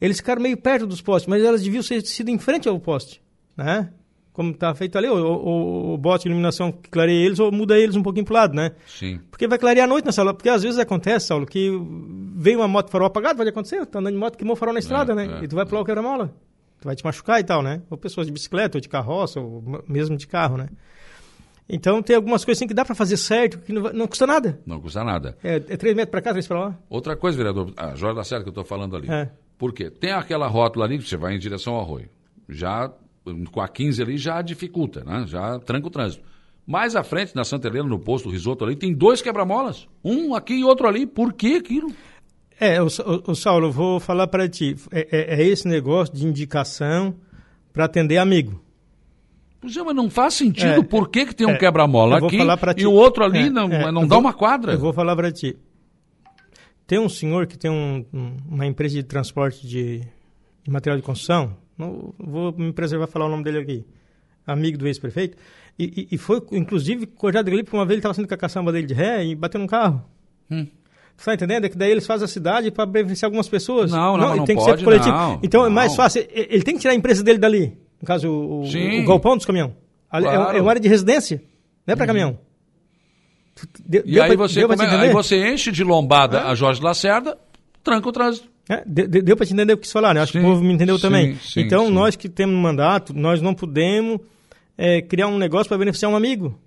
Eles 0.00 0.16
ficaram 0.16 0.42
meio 0.42 0.56
perto 0.56 0.86
dos 0.86 1.00
postes, 1.00 1.28
mas 1.28 1.42
elas 1.42 1.62
deviam 1.62 1.82
ter 1.82 2.04
sido 2.04 2.28
em 2.30 2.38
frente 2.38 2.68
ao 2.68 2.78
poste, 2.80 3.22
né? 3.56 3.90
Como 4.32 4.50
está 4.50 4.74
feito 4.74 4.98
ali, 4.98 5.06
o, 5.06 5.14
o, 5.14 5.94
o 5.94 5.96
bote 5.98 6.24
de 6.24 6.28
iluminação 6.30 6.72
que 6.72 6.90
clareia 6.90 7.24
eles 7.24 7.38
ou 7.38 7.52
muda 7.52 7.78
eles 7.78 7.94
um 7.94 8.02
pouquinho 8.02 8.24
pro 8.24 8.34
lado, 8.34 8.52
né? 8.54 8.72
Sim. 8.84 9.20
Porque 9.30 9.46
vai 9.46 9.58
clarear 9.58 9.84
à 9.84 9.88
noite 9.88 10.04
nessa 10.06 10.16
sala. 10.16 10.34
Porque 10.34 10.48
às 10.48 10.62
vezes 10.64 10.76
acontece, 10.78 11.28
Saulo, 11.28 11.46
que 11.46 11.70
vem 12.34 12.56
uma 12.56 12.66
moto 12.66 12.90
farol 12.90 13.06
apagado, 13.06 13.36
pode 13.36 13.50
acontecer, 13.50 13.86
tá 13.86 14.00
andando 14.00 14.14
de 14.14 14.18
moto, 14.18 14.36
queimou 14.36 14.54
o 14.54 14.56
farol 14.56 14.72
na 14.74 14.80
estrada, 14.80 15.14
né? 15.14 15.38
é, 15.40 15.44
e 15.44 15.48
tu 15.48 15.54
vai 15.54 15.64
pular 15.64 15.82
o 15.82 15.84
quebra-mola. 15.84 16.34
Tu 16.80 16.84
vai 16.84 16.96
te 16.96 17.04
machucar 17.04 17.38
e 17.38 17.44
tal, 17.44 17.62
né? 17.62 17.80
Ou 17.88 17.96
pessoas 17.96 18.26
de 18.26 18.32
bicicleta, 18.32 18.76
ou 18.76 18.80
de 18.80 18.88
carroça, 18.88 19.38
ou 19.38 19.62
mesmo 19.86 20.16
de 20.16 20.26
carro, 20.26 20.56
né? 20.56 20.68
Então 21.68 22.02
tem 22.02 22.14
algumas 22.16 22.44
coisas 22.44 22.58
assim 22.60 22.66
que 22.68 22.74
dá 22.74 22.84
para 22.84 22.94
fazer 22.94 23.16
certo, 23.16 23.58
que 23.58 23.72
não, 23.72 23.82
vai- 23.82 23.92
não 23.92 24.06
custa 24.06 24.26
nada. 24.26 24.60
Não 24.66 24.80
custa 24.80 25.02
nada. 25.02 25.36
É, 25.42 25.56
é 25.56 25.76
3 25.76 25.94
metros 25.94 26.10
para 26.10 26.20
cá, 26.20 26.32
3 26.32 26.46
para 26.46 26.58
lá. 26.60 26.78
Outra 26.90 27.16
coisa, 27.16 27.38
vereador, 27.38 27.72
a 27.76 27.94
Jorge 27.94 28.16
da 28.16 28.24
Serra 28.24 28.42
que 28.42 28.48
eu 28.48 28.50
estou 28.50 28.64
falando 28.64 28.96
ali. 28.96 29.08
É. 29.10 29.30
Por 29.56 29.72
quê? 29.72 29.88
Tem 29.90 30.10
aquela 30.12 30.46
rótula 30.46 30.84
ali 30.84 30.98
que 30.98 31.08
você 31.08 31.16
vai 31.16 31.34
em 31.34 31.38
direção 31.38 31.74
ao 31.74 31.80
arroio. 31.82 32.08
Já, 32.48 32.92
com 33.50 33.60
a 33.60 33.68
15 33.68 34.02
ali, 34.02 34.16
já 34.18 34.42
dificulta, 34.42 35.02
né? 35.04 35.24
Já 35.26 35.58
tranca 35.58 35.86
o 35.86 35.90
trânsito. 35.90 36.22
Mais 36.66 36.96
à 36.96 37.02
frente, 37.02 37.34
na 37.34 37.44
Santa 37.44 37.68
Helena, 37.68 37.88
no 37.88 37.98
posto 37.98 38.28
do 38.28 38.32
risoto 38.32 38.64
ali, 38.64 38.74
tem 38.74 38.92
dois 38.92 39.20
quebra-molas. 39.20 39.86
Um 40.02 40.34
aqui 40.34 40.54
e 40.54 40.64
outro 40.64 40.88
ali. 40.88 41.06
Por 41.06 41.32
que 41.32 41.56
aquilo? 41.56 41.92
É, 42.58 42.80
o, 42.80 42.86
o, 42.86 43.32
o 43.32 43.34
Saulo, 43.34 43.66
eu 43.66 43.72
vou 43.72 44.00
falar 44.00 44.26
para 44.28 44.48
ti. 44.48 44.76
É, 44.90 45.08
é, 45.10 45.42
é, 45.42 45.46
esse 45.46 45.68
negócio 45.68 46.14
de 46.14 46.26
indicação 46.26 47.14
para 47.72 47.84
atender 47.84 48.16
amigo. 48.16 48.62
Pois 49.60 49.76
é, 49.76 49.82
mas 49.82 49.96
não 49.96 50.08
faz 50.08 50.34
sentido. 50.34 50.80
É, 50.80 50.82
Por 50.82 51.08
que, 51.08 51.26
que 51.26 51.34
tem 51.34 51.46
um 51.46 51.50
é, 51.50 51.58
quebra-mola 51.58 52.18
aqui 52.18 52.38
e 52.76 52.86
o 52.86 52.92
outro 52.92 53.24
ali 53.24 53.46
é, 53.46 53.50
não, 53.50 53.68
não 53.68 54.06
dá 54.06 54.14
vou, 54.14 54.20
uma 54.20 54.32
quadra? 54.32 54.72
Eu 54.72 54.78
vou 54.78 54.92
falar 54.92 55.16
para 55.16 55.32
ti. 55.32 55.56
Tem 56.86 56.98
um 56.98 57.08
senhor 57.08 57.46
que 57.46 57.58
tem 57.58 57.70
um, 57.70 58.04
uma 58.46 58.66
empresa 58.66 58.94
de 58.94 59.02
transporte 59.02 59.66
de, 59.66 60.00
de 60.62 60.70
material 60.70 60.98
de 60.98 61.02
construção. 61.02 61.56
Não 61.76 62.14
vou 62.18 62.52
me 62.52 62.72
preservar 62.72 63.06
falar 63.06 63.26
o 63.26 63.28
nome 63.28 63.44
dele 63.44 63.58
aqui. 63.58 63.84
Amigo 64.46 64.78
do 64.78 64.86
ex-prefeito. 64.86 65.36
E, 65.78 66.08
e, 66.10 66.14
e, 66.14 66.18
foi, 66.18 66.40
inclusive, 66.52 67.06
cojado 67.06 67.50
dele, 67.50 67.64
porque 67.64 67.76
uma 67.76 67.84
vez 67.84 67.94
ele 67.94 68.00
estava 68.00 68.14
saindo 68.14 68.28
com 68.28 68.34
a 68.34 68.38
caçamba 68.38 68.70
dele 68.70 68.86
de 68.86 68.94
ré 68.94 69.24
e 69.24 69.34
bateu 69.34 69.60
num 69.60 69.66
carro. 69.66 70.04
Hum. 70.50 70.66
Você 71.16 71.24
tá 71.24 71.34
entendendo? 71.34 71.64
É 71.64 71.68
que 71.68 71.76
daí 71.76 71.90
eles 71.90 72.06
fazem 72.06 72.24
a 72.24 72.28
cidade 72.28 72.70
para 72.70 72.86
beneficiar 72.86 73.28
algumas 73.28 73.48
pessoas. 73.48 73.90
Não, 73.90 74.16
não, 74.16 74.28
não, 74.28 74.36
não 74.36 74.44
tem 74.44 74.56
pode, 74.56 74.72
que 74.72 74.78
ser 74.78 74.84
coletivo. 74.84 75.16
Não, 75.16 75.40
então 75.42 75.60
não. 75.60 75.68
é 75.68 75.70
mais 75.70 75.94
fácil. 75.94 76.26
Ele 76.30 76.62
tem 76.62 76.74
que 76.74 76.80
tirar 76.80 76.92
a 76.92 76.96
empresa 76.96 77.22
dele 77.22 77.38
dali. 77.38 77.78
No 78.00 78.06
caso, 78.06 78.28
o, 78.28 78.62
o 78.62 79.06
galpão 79.06 79.36
dos 79.36 79.46
caminhões. 79.46 79.72
É 80.12 80.20
claro. 80.20 80.52
É, 80.52 80.58
é, 80.58 80.60
uma 80.60 80.70
área 80.70 80.80
de 80.80 80.88
residência, 80.88 81.42
não 81.86 81.92
é 81.92 81.96
para 81.96 82.04
uhum. 82.04 82.06
caminhão. 82.06 82.38
Deu, 83.86 84.02
e 84.04 84.20
aí, 84.20 84.36
você, 84.36 84.66
come... 84.66 84.84
aí 84.84 85.12
você 85.12 85.52
enche 85.52 85.70
de 85.70 85.84
lombada 85.84 86.38
é? 86.38 86.42
a 86.42 86.54
Jorge 86.54 86.82
Lacerda, 86.82 87.38
tranca 87.82 88.08
o 88.08 88.12
trânsito. 88.12 88.48
É, 88.68 88.82
deu, 88.86 89.36
para 89.36 89.44
te 89.44 89.52
entender 89.52 89.74
o 89.74 89.78
que 89.78 89.90
falar, 89.90 90.14
né? 90.14 90.20
Acho 90.20 90.32
sim, 90.32 90.40
que 90.40 90.44
o 90.44 90.48
povo 90.48 90.64
me 90.64 90.72
entendeu 90.72 90.96
sim, 90.96 91.02
também. 91.02 91.36
Sim, 91.36 91.60
então, 91.60 91.90
nós 91.90 92.16
que 92.16 92.28
temos 92.28 92.54
mandato, 92.54 93.12
nós 93.12 93.42
não 93.42 93.54
podemos 93.54 94.20
é, 94.76 95.02
criar 95.02 95.28
um 95.28 95.38
negócio 95.38 95.68
para 95.68 95.78
beneficiar 95.78 96.10
um 96.10 96.16
amigo. 96.16 96.58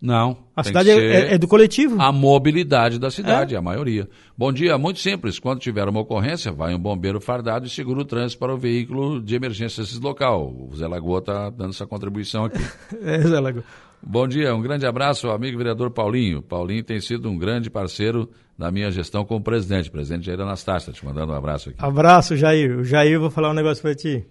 Não. 0.00 0.36
A 0.54 0.62
cidade 0.62 0.90
é, 0.90 1.34
é, 1.34 1.38
do 1.38 1.48
coletivo. 1.48 2.00
A 2.00 2.12
mobilidade 2.12 2.98
da 2.98 3.10
cidade, 3.10 3.54
é. 3.54 3.58
a 3.58 3.62
maioria. 3.62 4.08
Bom 4.36 4.52
dia, 4.52 4.76
muito 4.76 5.00
simples. 5.00 5.38
Quando 5.38 5.60
tiver 5.60 5.88
uma 5.88 6.00
ocorrência, 6.00 6.52
vai 6.52 6.74
um 6.74 6.78
bombeiro 6.78 7.20
fardado 7.20 7.66
e 7.66 7.70
segura 7.70 8.00
o 8.00 8.04
trânsito 8.04 8.38
para 8.38 8.54
o 8.54 8.58
veículo 8.58 9.22
de 9.22 9.34
emergência 9.34 9.82
desse 9.82 9.98
local. 9.98 10.54
O 10.70 10.76
Zé 10.76 10.86
Lagoa 10.86 11.20
está 11.20 11.50
dando 11.50 11.70
essa 11.70 11.86
contribuição 11.86 12.44
aqui. 12.44 12.58
é, 13.02 13.20
Zé 13.20 13.40
Lagoa. 13.40 13.64
Bom 14.02 14.28
dia, 14.28 14.54
um 14.54 14.60
grande 14.60 14.86
abraço 14.86 15.26
ao 15.28 15.34
amigo 15.34 15.56
vereador 15.56 15.90
Paulinho. 15.90 16.42
Paulinho 16.42 16.84
tem 16.84 17.00
sido 17.00 17.28
um 17.30 17.38
grande 17.38 17.70
parceiro 17.70 18.30
na 18.56 18.70
minha 18.70 18.90
gestão 18.90 19.24
como 19.24 19.42
presidente. 19.42 19.90
Presidente 19.90 20.26
Jair 20.26 20.40
Anastácio, 20.40 20.92
te 20.92 21.04
mandando 21.04 21.32
um 21.32 21.36
abraço 21.36 21.70
aqui. 21.70 21.78
Abraço, 21.80 22.36
Jair. 22.36 22.78
O 22.78 22.84
Jair, 22.84 23.18
vou 23.18 23.30
falar 23.30 23.50
um 23.50 23.54
negócio 23.54 23.82
para 23.82 23.94
ti. 23.94 24.24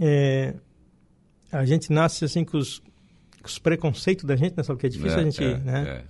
É, 0.00 0.54
a 1.52 1.64
gente 1.64 1.92
nasce 1.92 2.24
assim 2.24 2.44
com 2.44 2.56
os, 2.56 2.82
os 3.44 3.58
preconceitos 3.58 4.24
da 4.24 4.36
gente, 4.36 4.56
né? 4.56 4.62
Sabe 4.62 4.78
que 4.78 4.86
é 4.86 4.88
difícil 4.88 5.18
é, 5.18 5.20
a 5.20 5.24
gente, 5.24 5.44
é, 5.44 5.58
né? 5.58 5.88
É. 5.88 6.04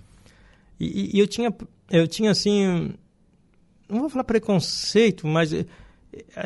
E, 0.79 1.17
e, 1.17 1.19
eu 1.19 1.27
tinha, 1.27 1.53
eu 1.91 2.07
tinha 2.07 2.31
assim, 2.31 2.93
não 3.87 3.99
vou 4.01 4.09
falar 4.09 4.23
preconceito, 4.23 5.27
mas 5.27 5.53
eh, 5.53 5.65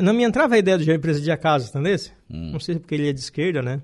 não 0.01 0.13
me 0.13 0.23
entrava 0.23 0.55
a 0.55 0.57
ideia 0.57 0.77
de 0.77 0.83
já 0.83 0.99
presidir 0.99 1.31
a 1.31 1.37
casa, 1.37 1.69
entendeu? 1.69 1.95
Hum. 2.29 2.51
Não 2.51 2.59
sei 2.59 2.75
se 2.75 2.81
porque 2.81 2.95
ele 2.95 3.09
é 3.09 3.13
de 3.13 3.19
esquerda, 3.19 3.61
né? 3.61 3.81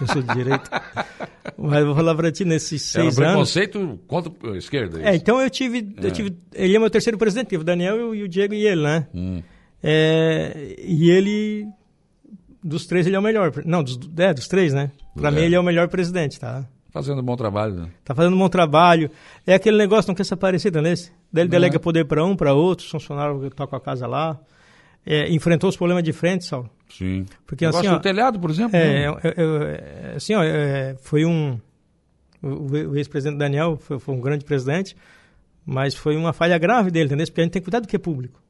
Eu 0.00 0.06
sou 0.06 0.22
de 0.22 0.34
direita. 0.34 0.70
Mas 1.56 1.80
eu 1.80 1.86
vou 1.86 1.94
falar 1.94 2.14
para 2.14 2.32
ti, 2.32 2.44
nesses 2.44 2.82
seis 2.82 3.16
Era 3.18 3.28
um 3.28 3.32
preconceito 3.32 4.00
contra 4.06 4.32
a 4.52 4.56
esquerda. 4.56 5.02
É, 5.02 5.14
então 5.14 5.40
eu 5.40 5.48
tive, 5.48 5.78
é. 6.02 6.06
eu 6.06 6.10
tive. 6.10 6.36
Ele 6.52 6.76
é 6.76 6.78
meu 6.78 6.90
terceiro 6.90 7.16
presidente, 7.16 7.56
o 7.56 7.64
Daniel 7.64 8.14
e 8.14 8.22
o 8.22 8.28
Diego 8.28 8.54
e 8.54 8.66
ele, 8.66 8.82
né? 8.82 9.06
Hum. 9.14 9.42
É, 9.82 10.76
e 10.78 11.10
ele. 11.10 11.66
Dos 12.64 12.86
três, 12.86 13.06
ele 13.06 13.14
é 13.14 13.18
o 13.18 13.22
melhor. 13.22 13.52
Não, 13.66 13.82
dos, 13.82 14.00
é, 14.16 14.32
dos 14.32 14.48
três, 14.48 14.72
né? 14.72 14.90
Para 15.14 15.30
mim, 15.30 15.42
ele 15.42 15.54
é 15.54 15.60
o 15.60 15.62
melhor 15.62 15.86
presidente, 15.88 16.40
tá? 16.40 16.64
Fazendo 16.90 17.20
um 17.20 17.24
bom 17.24 17.36
trabalho, 17.36 17.74
né? 17.74 17.88
Tá 18.02 18.14
fazendo 18.14 18.34
um 18.34 18.38
bom 18.38 18.48
trabalho. 18.48 19.10
É 19.46 19.54
aquele 19.54 19.76
negócio, 19.76 20.08
não 20.08 20.14
quer 20.14 20.24
se 20.24 20.32
aparecer, 20.32 20.70
tá 20.70 20.80
nesse? 20.80 21.12
Daí 21.30 21.42
ele 21.42 21.50
delega 21.50 21.76
é. 21.76 21.78
poder 21.78 22.06
para 22.06 22.24
um, 22.24 22.34
para 22.34 22.54
outro, 22.54 22.88
funcionário 22.88 23.38
que 23.40 23.54
toca 23.54 23.76
a 23.76 23.80
casa 23.80 24.06
lá. 24.06 24.40
É, 25.04 25.30
enfrentou 25.30 25.68
os 25.68 25.76
problemas 25.76 26.02
de 26.02 26.12
frente, 26.12 26.46
Saulo. 26.46 26.70
Sim. 26.88 27.26
Porque 27.46 27.66
assim, 27.66 27.88
ó, 27.88 27.96
do 27.96 28.00
telhado, 28.00 28.40
por 28.40 28.48
exemplo. 28.48 28.76
É, 28.76 29.10
né? 29.10 29.18
é, 29.22 30.12
é 30.12 30.16
assim, 30.16 30.34
ó, 30.34 30.42
é, 30.42 30.96
foi 31.02 31.26
um 31.26 31.58
o, 32.44 32.90
o 32.90 32.96
ex-presidente 32.96 33.38
Daniel 33.38 33.78
foi, 33.80 33.98
foi, 33.98 34.14
um 34.14 34.20
grande 34.20 34.44
presidente, 34.44 34.94
mas 35.64 35.94
foi 35.94 36.16
uma 36.16 36.32
falha 36.32 36.58
grave 36.58 36.90
dele, 36.90 37.06
entendeu? 37.06 37.26
Porque 37.26 37.40
a 37.40 37.44
gente 37.44 37.52
tem 37.52 37.62
que 37.62 37.64
cuidar 37.64 37.80
do 37.80 37.88
que 37.88 37.96
é 37.96 37.98
público. 37.98 38.40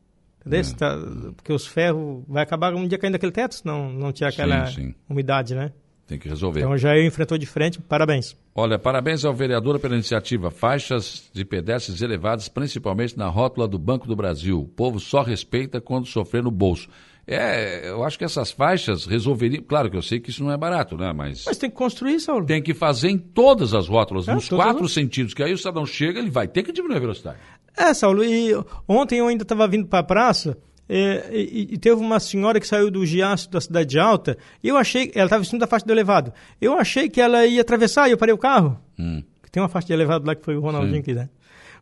Entendeu? 0.46 0.70
É. 0.70 0.74
Tá, 0.74 0.98
porque 1.37 1.52
os 1.52 1.66
ferros 1.66 2.22
vai 2.28 2.42
acabar 2.42 2.74
um 2.74 2.87
dia 2.87 2.98
caindo 2.98 3.12
daquele 3.14 3.33
teto, 3.33 3.54
se 3.54 3.66
não, 3.66 3.92
não 3.92 4.12
tiver 4.12 4.28
aquela 4.28 4.66
sim, 4.66 4.74
sim. 4.74 4.94
umidade, 5.09 5.54
né? 5.54 5.72
Tem 6.07 6.18
que 6.18 6.28
resolver. 6.28 6.61
Então 6.61 6.76
já 6.76 6.98
enfrentou 7.00 7.38
de 7.38 7.46
frente, 7.46 7.80
parabéns. 7.80 8.37
Olha, 8.54 8.78
parabéns 8.78 9.24
ao 9.24 9.33
vereador 9.33 9.78
pela 9.78 9.94
iniciativa. 9.94 10.50
Faixas 10.50 11.30
de 11.33 11.44
pedestres 11.46 12.02
elevadas, 12.02 12.46
principalmente 12.46 13.16
na 13.16 13.28
rótula 13.28 13.66
do 13.66 13.78
Banco 13.78 14.07
do 14.07 14.14
Brasil. 14.14 14.61
O 14.61 14.68
povo 14.68 15.00
só 15.00 15.22
respeita 15.22 15.80
quando 15.80 16.07
sofrer 16.07 16.42
no 16.42 16.50
bolso. 16.50 16.88
É, 17.26 17.88
eu 17.88 18.04
acho 18.04 18.18
que 18.18 18.24
essas 18.24 18.50
faixas 18.50 19.07
resolveriam. 19.07 19.62
Claro 19.62 19.90
que 19.90 19.96
eu 19.96 20.02
sei 20.02 20.20
que 20.20 20.28
isso 20.28 20.44
não 20.44 20.52
é 20.52 20.59
barato, 20.59 20.94
né? 20.94 21.11
Mas. 21.14 21.44
Mas 21.46 21.57
tem 21.57 21.70
que 21.70 21.76
construir, 21.76 22.20
Saulo. 22.20 22.44
Tem 22.44 22.62
que 22.62 22.74
fazer 22.74 23.09
em 23.09 23.16
todas 23.16 23.72
as 23.72 23.88
rótulas, 23.88 24.28
é, 24.28 24.35
nos 24.35 24.46
quatro 24.46 24.85
as... 24.85 24.92
sentidos, 24.92 25.33
que 25.33 25.42
aí 25.42 25.54
o 25.54 25.59
cidadão 25.59 25.87
chega, 25.87 26.18
ele 26.18 26.30
vai 26.30 26.46
ter 26.46 26.62
que 26.62 26.70
diminuir 26.70 26.98
a 26.98 27.00
velocidade. 27.00 27.38
É, 27.76 27.92
Saulo, 27.92 28.24
e 28.24 28.52
ontem 28.88 29.18
eu 29.18 29.28
ainda 29.28 29.42
estava 29.42 29.66
vindo 29.66 29.87
para 29.87 29.98
a 30.00 30.04
praça. 30.04 30.56
É, 30.88 31.30
e, 31.32 31.68
e, 31.72 31.78
teve 31.78 31.96
uma 31.96 32.20
senhora 32.20 32.60
que 32.60 32.68
saiu 32.68 32.90
do 32.90 33.06
Giaço 33.06 33.50
da 33.50 33.60
Cidade 33.60 33.98
Alta, 33.98 34.37
e 34.62 34.68
eu 34.68 34.76
achei, 34.76 35.10
ela 35.14 35.24
estava 35.24 35.40
vestindo 35.40 35.60
da 35.60 35.66
faixa 35.66 35.87
de 35.87 35.92
elevado. 35.92 36.32
Eu 36.60 36.74
achei 36.74 37.08
que 37.08 37.20
ela 37.20 37.46
ia 37.46 37.62
atravessar 37.62 38.08
e 38.08 38.12
eu 38.12 38.18
parei 38.18 38.34
o 38.34 38.38
carro. 38.38 38.78
Hum. 38.98 39.22
Tem 39.50 39.62
uma 39.62 39.68
faixa 39.68 39.87
de 39.87 39.92
elevado 39.92 40.26
lá 40.26 40.34
que 40.34 40.44
foi 40.44 40.56
o 40.56 40.60
Ronaldinho 40.60 40.96
Sim. 40.96 41.02
que 41.02 41.14
né? 41.14 41.30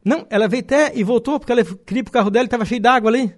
Não, 0.04 0.26
ela 0.30 0.46
veio 0.46 0.62
até 0.62 0.92
e 0.94 1.02
voltou 1.02 1.38
porque 1.38 1.52
ela 1.52 1.64
queria 1.64 2.04
pro 2.04 2.12
carro 2.12 2.30
dela 2.30 2.44
e 2.44 2.46
estava 2.46 2.64
cheio 2.64 2.80
d'água 2.80 3.10
ali. 3.10 3.34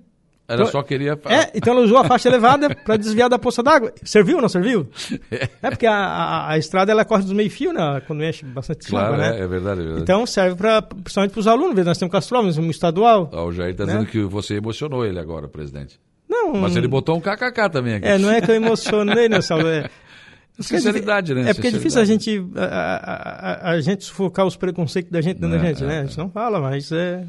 Ela 0.46 0.60
então, 0.60 0.72
só 0.72 0.82
queria. 0.82 1.18
É, 1.24 1.50
então 1.54 1.72
ela 1.72 1.82
usou 1.82 1.96
a 1.96 2.04
faixa 2.04 2.28
elevada 2.28 2.74
para 2.74 2.98
desviar 2.98 3.30
da 3.30 3.38
poça 3.38 3.62
d'água. 3.62 3.94
Serviu 4.02 4.36
ou 4.36 4.42
não 4.42 4.48
serviu? 4.48 4.88
É 5.62 5.70
porque 5.70 5.86
a, 5.86 5.94
a, 5.94 6.52
a, 6.52 6.58
estrada 6.58 6.92
ela 6.92 7.04
corre 7.04 7.22
dos 7.22 7.32
meio-fio, 7.32 7.72
né? 7.72 8.02
Quando 8.06 8.22
enche 8.22 8.44
bastante 8.44 8.86
claro, 8.86 9.14
água, 9.14 9.16
né? 9.16 9.38
É, 9.38 9.42
é, 9.42 9.46
verdade, 9.46 9.80
é 9.80 9.84
verdade. 9.84 10.02
Então 10.02 10.26
serve 10.26 10.56
pra, 10.56 10.82
principalmente 10.82 11.32
para 11.32 11.40
os 11.40 11.46
alunos. 11.46 11.84
Nós 11.84 11.96
temos 11.96 12.12
castrômetros, 12.12 12.58
um 12.58 12.68
estadual. 12.68 13.30
Ah, 13.32 13.42
o 13.42 13.52
Jair 13.52 13.70
está 13.70 13.86
né? 13.86 13.92
dizendo 13.92 14.10
que 14.10 14.22
você 14.22 14.56
emocionou 14.56 15.06
ele 15.06 15.18
agora, 15.18 15.48
presidente. 15.48 15.98
Não. 16.28 16.52
Mas 16.52 16.76
ele 16.76 16.88
botou 16.88 17.16
um 17.16 17.20
kkk 17.20 17.70
também 17.70 17.94
aqui. 17.94 18.06
É, 18.06 18.18
não 18.18 18.30
é 18.30 18.40
que 18.40 18.50
eu 18.50 18.54
emocionei, 18.54 19.28
né, 19.28 19.40
Saulo? 19.40 19.68
É, 19.68 19.88
Sinceridade, 20.60 21.32
é, 21.32 21.34
né? 21.34 21.50
É 21.50 21.54
porque 21.54 21.68
é 21.68 21.70
difícil 21.70 22.00
a 22.00 22.04
gente, 22.04 22.44
a, 22.56 22.64
a, 22.64 23.70
a, 23.70 23.80
gente 23.80 24.04
sufocar 24.04 24.46
os 24.46 24.56
preconceitos 24.56 25.10
da 25.10 25.20
gente 25.20 25.40
dentro 25.40 25.56
é, 25.56 25.58
da 25.58 25.64
gente, 25.64 25.84
né? 25.84 26.00
A 26.00 26.04
gente 26.04 26.18
não 26.18 26.30
fala, 26.30 26.60
mas 26.60 26.92
é. 26.92 27.26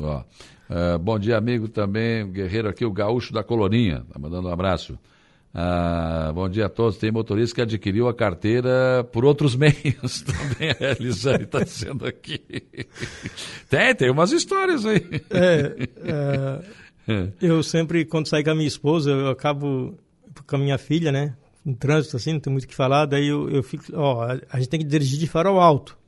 Ó. 0.00 0.22
Uh, 0.70 0.98
bom 0.98 1.18
dia, 1.18 1.36
amigo 1.36 1.68
também, 1.68 2.30
guerreiro 2.30 2.68
aqui, 2.68 2.84
o 2.84 2.92
Gaúcho 2.92 3.32
da 3.32 3.42
Colorinha, 3.42 4.04
tá 4.12 4.18
mandando 4.18 4.48
um 4.48 4.52
abraço. 4.52 4.98
Uh, 5.54 6.32
bom 6.32 6.48
dia 6.48 6.64
a 6.66 6.68
todos. 6.68 6.96
Tem 6.96 7.10
motorista 7.10 7.56
que 7.56 7.60
adquiriu 7.60 8.08
a 8.08 8.14
carteira 8.14 9.04
por 9.12 9.24
outros 9.24 9.54
meios 9.56 10.22
também. 10.22 10.70
A 10.80 10.92
Elisane 10.98 11.44
está 11.44 11.60
dizendo 11.60 12.06
aqui. 12.06 12.40
tem, 13.68 13.94
tem 13.94 14.10
umas 14.10 14.32
histórias 14.32 14.86
aí. 14.86 15.04
É, 15.30 15.88
é, 17.06 17.28
eu 17.40 17.62
sempre, 17.62 18.04
quando 18.06 18.28
saio 18.28 18.44
com 18.44 18.50
a 18.50 18.54
minha 18.54 18.68
esposa, 18.68 19.10
eu 19.10 19.28
acabo 19.28 19.94
com 20.46 20.56
a 20.56 20.58
minha 20.58 20.78
filha, 20.78 21.12
né? 21.12 21.34
No 21.64 21.76
trânsito, 21.76 22.16
assim, 22.16 22.32
não 22.32 22.40
tem 22.40 22.50
muito 22.50 22.64
o 22.64 22.68
que 22.68 22.74
falar. 22.74 23.04
Daí 23.06 23.28
eu, 23.28 23.48
eu 23.50 23.62
fico, 23.62 23.84
ó, 23.94 24.24
a 24.50 24.58
gente 24.58 24.68
tem 24.68 24.80
que 24.80 24.86
dirigir 24.86 25.18
de 25.18 25.26
farol 25.26 25.60
alto. 25.60 25.98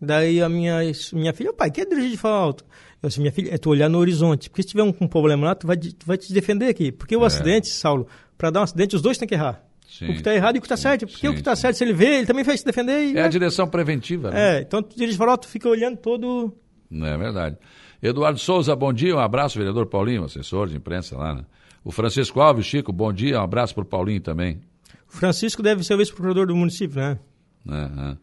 Daí 0.00 0.40
a 0.40 0.48
minha, 0.48 0.78
minha 1.12 1.32
filha, 1.34 1.52
pai, 1.52 1.70
quer 1.70 1.86
dirigir 1.86 2.18
de 2.18 2.26
alto? 2.26 2.64
Eu 3.02 3.08
disse, 3.08 3.20
minha 3.20 3.32
filha, 3.32 3.54
é 3.54 3.58
tu 3.58 3.70
olhar 3.70 3.88
no 3.88 3.98
horizonte. 3.98 4.48
Porque 4.48 4.62
se 4.62 4.68
tiver 4.68 4.82
um, 4.82 4.94
um 5.00 5.06
problema 5.06 5.48
lá, 5.48 5.54
tu 5.54 5.66
vai, 5.66 5.76
tu 5.76 6.06
vai 6.06 6.16
te 6.16 6.32
defender 6.32 6.68
aqui. 6.68 6.90
Porque 6.90 7.16
o 7.16 7.22
é. 7.22 7.26
acidente, 7.26 7.68
Saulo, 7.68 8.06
para 8.36 8.50
dar 8.50 8.60
um 8.60 8.62
acidente, 8.62 8.96
os 8.96 9.02
dois 9.02 9.18
têm 9.18 9.28
que 9.28 9.34
errar. 9.34 9.62
Sim. 9.86 10.06
O 10.06 10.12
que 10.12 10.18
está 10.18 10.34
errado 10.34 10.56
e 10.56 10.58
o 10.58 10.60
que 10.62 10.66
está 10.66 10.76
certo. 10.76 11.06
Porque 11.06 11.26
sim, 11.26 11.28
o 11.28 11.32
que 11.34 11.40
está 11.40 11.56
certo, 11.56 11.76
se 11.76 11.84
ele 11.84 11.92
vê, 11.92 12.18
ele 12.18 12.26
também 12.26 12.44
vai 12.44 12.56
se 12.56 12.64
defender. 12.64 13.12
E, 13.12 13.18
é 13.18 13.22
a 13.22 13.28
direção 13.28 13.66
preventiva. 13.66 14.30
Né? 14.30 14.58
É, 14.58 14.60
então 14.62 14.82
tu 14.82 14.96
dirige 14.96 15.18
farol, 15.18 15.36
tu 15.36 15.48
fica 15.48 15.68
olhando 15.68 15.96
todo. 15.96 16.54
Não 16.88 17.06
é 17.06 17.18
verdade. 17.18 17.56
Eduardo 18.02 18.38
Souza, 18.38 18.74
bom 18.74 18.92
dia, 18.92 19.14
um 19.14 19.18
abraço, 19.18 19.58
vereador 19.58 19.86
Paulinho, 19.86 20.24
assessor 20.24 20.68
de 20.68 20.76
imprensa 20.76 21.16
lá, 21.18 21.34
né? 21.34 21.44
O 21.84 21.90
Francisco 21.90 22.40
Alves, 22.40 22.66
Chico, 22.66 22.92
bom 22.92 23.12
dia, 23.12 23.38
um 23.38 23.42
abraço 23.42 23.74
para 23.74 23.82
o 23.82 23.86
Paulinho 23.86 24.20
também. 24.20 24.60
O 25.08 25.12
Francisco 25.12 25.62
deve 25.62 25.82
ser 25.82 25.94
o 25.94 25.98
vice-procurador 25.98 26.46
do 26.46 26.56
município, 26.56 26.98
né? 26.98 27.18
Uhum. 27.66 28.16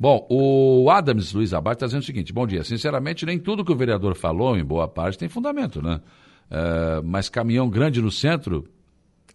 Bom, 0.00 0.26
o 0.30 0.88
Adams 0.90 1.32
Luiz 1.32 1.52
Abad 1.52 1.74
está 1.74 1.86
dizendo 1.86 2.02
o 2.02 2.06
seguinte: 2.06 2.32
bom 2.32 2.46
dia. 2.46 2.62
Sinceramente, 2.62 3.26
nem 3.26 3.38
tudo 3.38 3.64
que 3.64 3.72
o 3.72 3.76
vereador 3.76 4.14
falou, 4.14 4.56
em 4.56 4.64
boa 4.64 4.86
parte, 4.86 5.18
tem 5.18 5.28
fundamento, 5.28 5.82
né? 5.82 6.00
Uh, 6.50 7.02
mas 7.04 7.28
caminhão 7.28 7.68
grande 7.68 8.00
no 8.00 8.10
centro. 8.10 8.64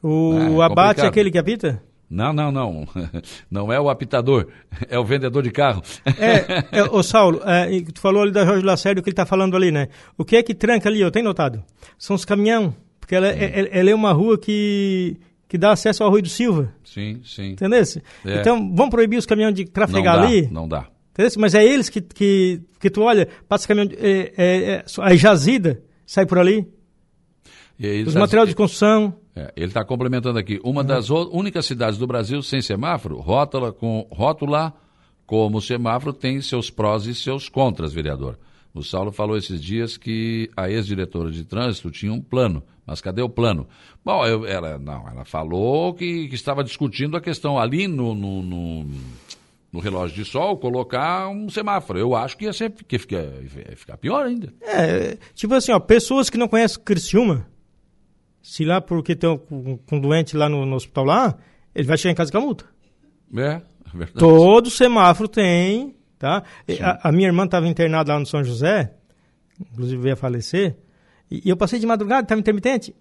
O 0.02 0.34
né, 0.34 0.58
é 0.58 0.64
abate 0.64 1.02
é 1.02 1.06
aquele 1.06 1.30
que 1.30 1.38
apita? 1.38 1.84
Não, 2.10 2.32
não, 2.32 2.52
não. 2.52 2.88
Não 3.50 3.74
é 3.74 3.80
o 3.80 3.90
apitador, 3.90 4.48
é 4.88 5.00
o 5.00 5.04
vendedor 5.04 5.42
de 5.42 5.50
carro. 5.50 5.82
É, 6.06 6.64
é 6.80 6.84
o 6.84 7.02
Saulo, 7.02 7.42
é, 7.44 7.82
tu 7.92 8.00
falou 8.00 8.22
ali 8.22 8.32
da 8.32 8.46
Jorge 8.46 8.64
Lacerda, 8.64 9.00
o 9.00 9.04
que 9.04 9.10
ele 9.10 9.14
está 9.14 9.26
falando 9.26 9.56
ali, 9.56 9.72
né? 9.72 9.88
O 10.16 10.24
que 10.24 10.36
é 10.36 10.44
que 10.44 10.54
tranca 10.54 10.90
ali, 10.90 11.02
eu 11.02 11.10
tenho 11.10 11.26
notado? 11.26 11.64
São 11.98 12.16
os 12.16 12.24
caminhão, 12.24 12.76
porque 13.00 13.16
ela, 13.16 13.28
é, 13.28 13.68
ela 13.72 13.90
é 13.90 13.96
uma 13.96 14.12
rua 14.12 14.38
que, 14.38 15.18
que 15.54 15.58
dá 15.60 15.72
acesso 15.72 16.04
ao 16.04 16.10
Rui 16.10 16.24
do 16.24 16.30
Silva. 16.30 16.74
Sim, 16.84 17.22
sim. 17.24 17.52
Entendeu? 17.52 17.84
É. 18.26 18.40
Então, 18.40 18.74
vamos 18.74 18.90
proibir 18.90 19.20
os 19.20 19.26
caminhões 19.28 19.54
de 19.54 19.66
trafegar 19.66 20.16
não 20.16 20.22
dá, 20.24 20.28
ali? 20.28 20.50
Não 20.52 20.68
dá. 20.68 20.88
Entendeu? 21.12 21.32
Mas 21.38 21.54
é 21.54 21.64
eles 21.64 21.90
que, 21.90 22.02
que, 22.02 22.60
que 22.80 22.90
tu 22.90 23.04
olha, 23.04 23.28
passa 23.48 23.68
caminhão, 23.68 23.86
de, 23.86 23.96
é, 23.98 24.34
é, 24.36 24.72
é, 24.72 24.86
a 25.00 25.16
jazida, 25.16 25.80
sai 26.08 26.26
por 26.26 26.40
ali. 26.40 26.68
Os 28.08 28.16
materiais 28.16 28.50
de 28.50 28.56
construção. 28.56 29.14
É, 29.36 29.54
ele 29.56 29.68
está 29.68 29.86
complementando 29.86 30.40
aqui. 30.40 30.60
Uma 30.64 30.82
uhum. 30.82 30.88
das 30.88 31.12
únicas 31.12 31.68
cidades 31.68 32.00
do 32.00 32.08
Brasil 32.08 32.42
sem 32.42 32.60
semáforo, 32.60 33.20
rótula, 33.20 33.72
com, 33.72 34.08
rótula 34.12 34.74
como 35.28 35.62
semáforo 35.62 36.14
tem 36.14 36.42
seus 36.42 36.72
prós 36.72 37.06
e 37.06 37.14
seus 37.14 37.48
contras, 37.48 37.94
vereador. 37.94 38.40
O 38.74 38.82
Saulo 38.82 39.12
falou 39.12 39.38
esses 39.38 39.62
dias 39.62 39.98
que 39.98 40.50
a 40.58 40.68
ex-diretora 40.68 41.30
de 41.30 41.46
trânsito 41.46 41.92
tinha 41.92 42.12
um 42.12 42.20
plano, 42.20 42.64
mas 42.88 43.02
cadê 43.02 43.22
o 43.22 43.30
plano? 43.30 43.68
Bom, 44.04 44.26
eu, 44.26 44.48
ela, 44.48 44.80
não, 44.80 45.08
ela 45.08 45.24
falou 45.24 45.94
que, 45.94 46.28
que 46.28 46.34
estava 46.34 46.64
discutindo 46.64 47.16
a 47.16 47.22
questão 47.22 47.60
ali 47.60 47.88
no, 47.88 48.16
no, 48.16 48.42
no, 48.42 48.86
no, 49.72 49.80
relógio 49.80 50.16
de 50.16 50.26
sol, 50.26 50.58
colocar 50.58 51.30
um 51.30 51.50
semáforo. 51.50 52.00
Eu 52.00 52.16
acho 52.16 52.36
que 52.36 52.46
ia, 52.46 52.54
ser, 52.54 52.72
que 52.72 52.98
fica, 52.98 53.18
ia 53.70 53.78
ficar 53.78 53.96
pior 53.98 54.26
ainda. 54.26 54.52
É, 54.64 55.20
tipo 55.36 55.54
assim, 55.54 55.72
ó, 55.72 55.80
pessoas 55.80 56.28
que 56.28 56.38
não 56.38 56.48
conhecem 56.48 56.82
Criciúma, 56.84 57.46
se 58.42 58.66
lá 58.66 58.82
porque 58.82 59.12
estão 59.12 59.38
com, 59.38 59.78
com 59.78 60.00
doente 60.00 60.36
lá 60.36 60.50
no, 60.50 60.66
no, 60.66 60.76
hospital 60.76 61.06
lá, 61.06 61.38
ele 61.76 61.88
vai 61.88 61.98
chegar 61.98 62.12
em 62.12 62.16
casa 62.16 62.32
com 62.32 62.40
a 62.40 62.42
multa. 62.42 62.66
É, 63.38 63.42
é 63.44 63.62
verdade. 63.94 64.18
Todo 64.18 64.72
semáforo 64.72 65.30
tem 65.30 65.96
Tá? 66.24 66.42
A, 66.80 67.10
a, 67.10 67.12
minha 67.12 67.28
irmã 67.28 67.44
estava 67.44 67.68
internada 67.68 68.14
lá 68.14 68.18
no 68.18 68.26
São 68.26 68.42
José, 68.46 68.94
inclusive 69.60 70.02
veio 70.02 70.14
a 70.14 70.16
falecer, 70.16 70.74
e, 71.30 71.42
e 71.44 71.50
eu 71.50 71.58
passei 71.58 71.80
de 71.80 71.86
madrugada, 71.86 72.22
estava 72.22 72.40
intermitente. 72.40 72.96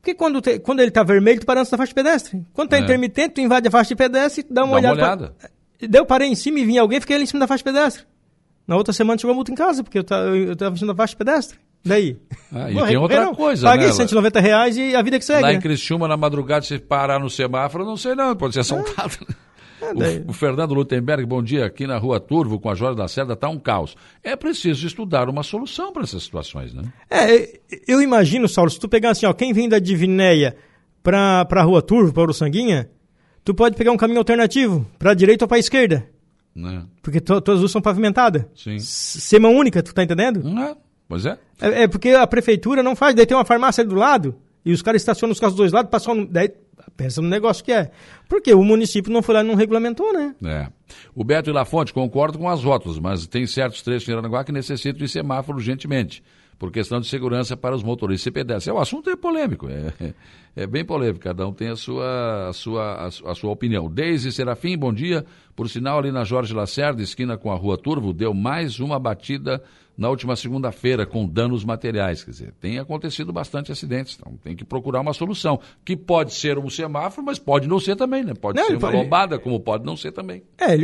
Porque 0.00 0.12
quando, 0.12 0.40
te, 0.40 0.58
quando 0.58 0.80
ele 0.80 0.88
está 0.88 1.04
vermelho, 1.04 1.38
tu 1.38 1.46
para 1.46 1.60
antes 1.60 1.70
da 1.70 1.78
faixa 1.78 1.90
de 1.90 1.94
pedestre. 1.94 2.44
Quando 2.52 2.66
está 2.66 2.78
é. 2.78 2.80
intermitente, 2.80 3.34
tu 3.34 3.40
invade 3.40 3.68
a 3.68 3.70
faixa 3.70 3.90
de 3.90 3.94
pedestre 3.94 4.44
e 4.44 4.52
dá 4.52 4.64
uma 4.64 4.80
dá 4.80 4.90
olhada. 4.90 4.96
Uma 4.96 5.06
olhada. 5.06 5.36
Pra... 5.38 5.50
Daí 5.88 6.00
eu 6.00 6.04
parei 6.04 6.30
em 6.30 6.34
cima 6.34 6.58
e 6.58 6.64
vinha 6.64 6.80
alguém, 6.80 7.00
fiquei 7.00 7.14
ali 7.14 7.22
em 7.22 7.28
cima 7.28 7.38
da 7.38 7.46
faixa 7.46 7.62
de 7.62 7.70
pedestre. 7.70 8.04
Na 8.66 8.74
outra 8.74 8.92
semana 8.92 9.16
chegou 9.16 9.30
a 9.30 9.36
multa 9.36 9.52
em 9.52 9.54
casa, 9.54 9.84
porque 9.84 9.98
eu 9.98 10.02
estava 10.02 10.74
em 10.74 10.78
cima 10.78 10.92
da 10.92 10.96
faixa 10.96 11.12
de 11.12 11.18
pedestre. 11.18 11.58
Daí? 11.84 12.16
Ah, 12.52 12.72
e 12.72 12.74
tem 12.74 12.96
outra 12.96 13.24
não. 13.24 13.36
coisa, 13.36 13.68
Paguei 13.68 13.86
né? 13.86 13.92
190 13.92 14.40
reais 14.40 14.76
e 14.76 14.96
a 14.96 15.02
vida 15.02 15.16
que 15.20 15.24
segue. 15.24 15.42
Lá 15.42 15.48
né? 15.48 15.54
em 15.54 15.60
Criciúma, 15.60 16.08
na 16.08 16.16
madrugada, 16.16 16.64
se 16.64 16.76
parar 16.80 17.20
no 17.20 17.30
semáforo, 17.30 17.84
não 17.84 17.96
sei 17.96 18.16
não, 18.16 18.34
pode 18.34 18.54
ser 18.54 18.60
assaltado. 18.60 19.16
É. 19.30 19.34
O, 19.82 20.30
o, 20.30 20.32
Fernando 20.32 20.74
Lutemberg, 20.74 21.26
bom 21.26 21.42
dia. 21.42 21.66
Aqui 21.66 21.86
na 21.86 21.98
rua 21.98 22.20
Turvo, 22.20 22.60
com 22.60 22.70
a 22.70 22.74
Jorge 22.74 22.96
da 22.96 23.08
Cerda, 23.08 23.32
está 23.32 23.48
um 23.48 23.58
caos. 23.58 23.96
É 24.22 24.36
preciso 24.36 24.86
estudar 24.86 25.28
uma 25.28 25.42
solução 25.42 25.92
para 25.92 26.02
essas 26.04 26.22
situações, 26.22 26.72
né? 26.72 26.84
É, 27.10 27.58
eu 27.88 28.00
imagino, 28.00 28.48
Saulo, 28.48 28.70
se 28.70 28.78
tu 28.78 28.88
pegar 28.88 29.10
assim, 29.10 29.26
ó, 29.26 29.32
quem 29.32 29.52
vem 29.52 29.68
da 29.68 29.80
Divinéia 29.80 30.56
para 31.02 31.46
a 31.50 31.62
rua 31.62 31.82
Turvo, 31.82 32.12
para 32.12 32.30
o 32.30 32.34
Sanguinha, 32.34 32.88
tu 33.44 33.54
pode 33.54 33.76
pegar 33.76 33.90
um 33.90 33.96
caminho 33.96 34.18
alternativo, 34.18 34.86
para 34.98 35.10
a 35.10 35.14
direita 35.14 35.44
ou 35.44 35.48
para 35.48 35.56
a 35.56 35.60
esquerda. 35.60 36.06
Né? 36.54 36.84
Porque 37.02 37.20
to, 37.20 37.40
todas 37.40 37.56
as 37.56 37.60
ruas 37.60 37.72
são 37.72 37.82
pavimentadas. 37.82 38.44
Sim. 38.54 38.78
Sema 38.78 39.48
única, 39.48 39.82
tu 39.82 39.92
tá 39.92 40.04
entendendo? 40.04 40.46
É, 40.60 40.76
pois 41.08 41.26
é. 41.26 41.38
é. 41.60 41.82
é. 41.82 41.88
porque 41.88 42.10
a 42.10 42.26
prefeitura 42.26 42.82
não 42.82 42.94
faz, 42.94 43.14
daí 43.14 43.26
tem 43.26 43.36
uma 43.36 43.44
farmácia 43.44 43.82
ali 43.82 43.90
do 43.90 43.96
lado, 43.96 44.36
e 44.64 44.72
os 44.72 44.80
caras 44.80 45.02
estacionam 45.02 45.32
os 45.32 45.40
carros 45.40 45.54
dos 45.54 45.58
dois 45.58 45.72
lados, 45.72 45.90
passam, 45.90 46.24
daí 46.24 46.50
pensa 46.96 47.20
no 47.20 47.28
negócio 47.28 47.64
que 47.64 47.72
é. 47.72 47.90
Porque 48.28 48.52
o 48.52 48.62
município 48.62 49.12
não 49.12 49.22
foi 49.22 49.34
lá 49.34 49.40
e 49.42 49.46
não 49.46 49.54
regulamentou, 49.54 50.12
né? 50.12 50.34
É. 50.44 50.68
O 51.14 51.24
Beto 51.24 51.50
e 51.50 51.52
Lafonte 51.52 51.92
concordam 51.92 52.40
com 52.40 52.48
as 52.48 52.62
rótulas, 52.62 52.98
mas 52.98 53.26
tem 53.26 53.46
certos 53.46 53.82
trechos 53.82 54.08
em 54.08 54.12
Aranaguá 54.12 54.44
que 54.44 54.52
necessitam 54.52 54.98
de 54.98 55.08
semáforo 55.08 55.58
urgentemente, 55.58 56.22
por 56.58 56.70
questão 56.70 57.00
de 57.00 57.06
segurança 57.06 57.56
para 57.56 57.74
os 57.74 57.82
motoristas 57.82 58.26
e 58.26 58.30
pedestres. 58.30 58.68
É, 58.68 58.72
o 58.72 58.78
assunto 58.78 59.10
é 59.10 59.16
polêmico, 59.16 59.68
é, 59.68 59.92
é, 60.00 60.14
é, 60.62 60.66
bem 60.66 60.84
polêmico, 60.84 61.20
cada 61.20 61.46
um 61.46 61.52
tem 61.52 61.68
a 61.68 61.76
sua, 61.76 62.48
a 62.48 62.52
sua, 62.52 63.06
a, 63.06 63.34
sua 63.34 63.50
opinião. 63.50 63.90
Deise 63.90 64.30
Serafim, 64.30 64.76
bom 64.76 64.92
dia. 64.92 65.24
Por 65.56 65.68
sinal, 65.68 65.98
ali 65.98 66.12
na 66.12 66.24
Jorge 66.24 66.54
Lacerda, 66.54 67.02
esquina 67.02 67.36
com 67.36 67.50
a 67.50 67.54
Rua 67.54 67.76
Turvo, 67.76 68.12
deu 68.12 68.32
mais 68.32 68.80
uma 68.80 68.98
batida 68.98 69.62
na 70.02 70.10
última 70.10 70.34
segunda-feira 70.34 71.06
com 71.06 71.24
danos 71.24 71.64
materiais. 71.64 72.24
Quer 72.24 72.30
dizer, 72.32 72.52
tem 72.60 72.80
acontecido 72.80 73.32
bastante 73.32 73.70
acidentes, 73.70 74.18
então 74.18 74.36
tem 74.42 74.56
que 74.56 74.64
procurar 74.64 75.00
uma 75.00 75.12
solução, 75.12 75.60
que 75.84 75.96
pode 75.96 76.34
ser 76.34 76.58
um 76.58 76.68
semáforo, 76.68 77.24
mas 77.24 77.38
pode 77.38 77.68
não 77.68 77.78
ser 77.78 77.94
também, 77.94 78.24
né? 78.24 78.34
Pode 78.34 78.58
não, 78.58 78.66
ser 78.66 78.72
uma 78.72 78.80
pode... 78.80 78.96
lombada, 78.96 79.38
como 79.38 79.60
pode 79.60 79.86
não 79.86 79.96
ser 79.96 80.10
também. 80.10 80.42
É, 80.58 80.74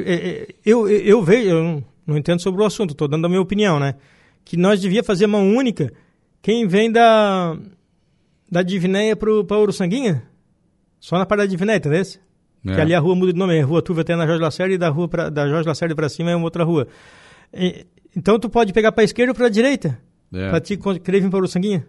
eu, 0.65 0.89
eu, 0.89 0.89
eu 0.89 1.23
vejo, 1.23 1.49
eu 1.49 1.85
não 2.07 2.17
entendo 2.17 2.41
sobre 2.41 2.63
o 2.63 2.65
assunto, 2.65 2.93
estou 2.93 3.09
dando 3.09 3.25
a 3.25 3.29
minha 3.29 3.41
opinião, 3.41 3.81
né? 3.81 3.97
Que 4.45 4.57
nós 4.57 4.81
devia 4.81 5.03
fazer 5.03 5.27
uma 5.27 5.39
única, 5.39 5.93
quem 6.41 6.69
vem 6.69 6.91
da, 6.91 7.59
da 8.49 8.63
Divinéia 8.63 9.17
para 9.17 9.31
o 9.33 9.73
Sanguinha, 9.73 10.23
só 11.01 11.19
na 11.19 11.27
parte 11.27 11.41
da 11.41 11.47
Divinéia, 11.47 11.79
entendeu? 11.79 12.01
É. 12.01 12.75
Que 12.75 12.81
ali 12.81 12.95
a 12.95 13.01
rua 13.01 13.17
muda 13.17 13.33
de 13.33 13.39
nome, 13.39 13.57
é 13.57 13.63
Rua 13.63 13.83
Turva 13.83 14.03
até 14.03 14.15
na 14.15 14.27
Jorge 14.27 14.43
Lacerda 14.43 14.75
e 14.75 14.79
da, 14.79 14.89
rua 14.89 15.09
pra, 15.09 15.29
da 15.29 15.49
Jorge 15.49 15.67
Lacerda 15.67 15.97
para 15.97 16.09
cima 16.09 16.31
é 16.31 16.37
uma 16.37 16.45
outra 16.45 16.63
rua. 16.63 16.87
E, 17.53 17.85
então 18.17 18.39
tu 18.39 18.49
pode 18.49 18.73
pegar 18.73 18.93
para 18.93 19.03
a 19.03 19.05
esquerda 19.05 19.33
ou 19.33 19.35
para 19.35 19.47
a 19.47 19.51
direita. 19.51 20.01
É. 20.33 20.51
Para 20.51 20.61
te 20.61 20.77
vir 20.77 21.31
para 21.31 21.45
o 21.45 21.49
Sanguinha. 21.49 21.87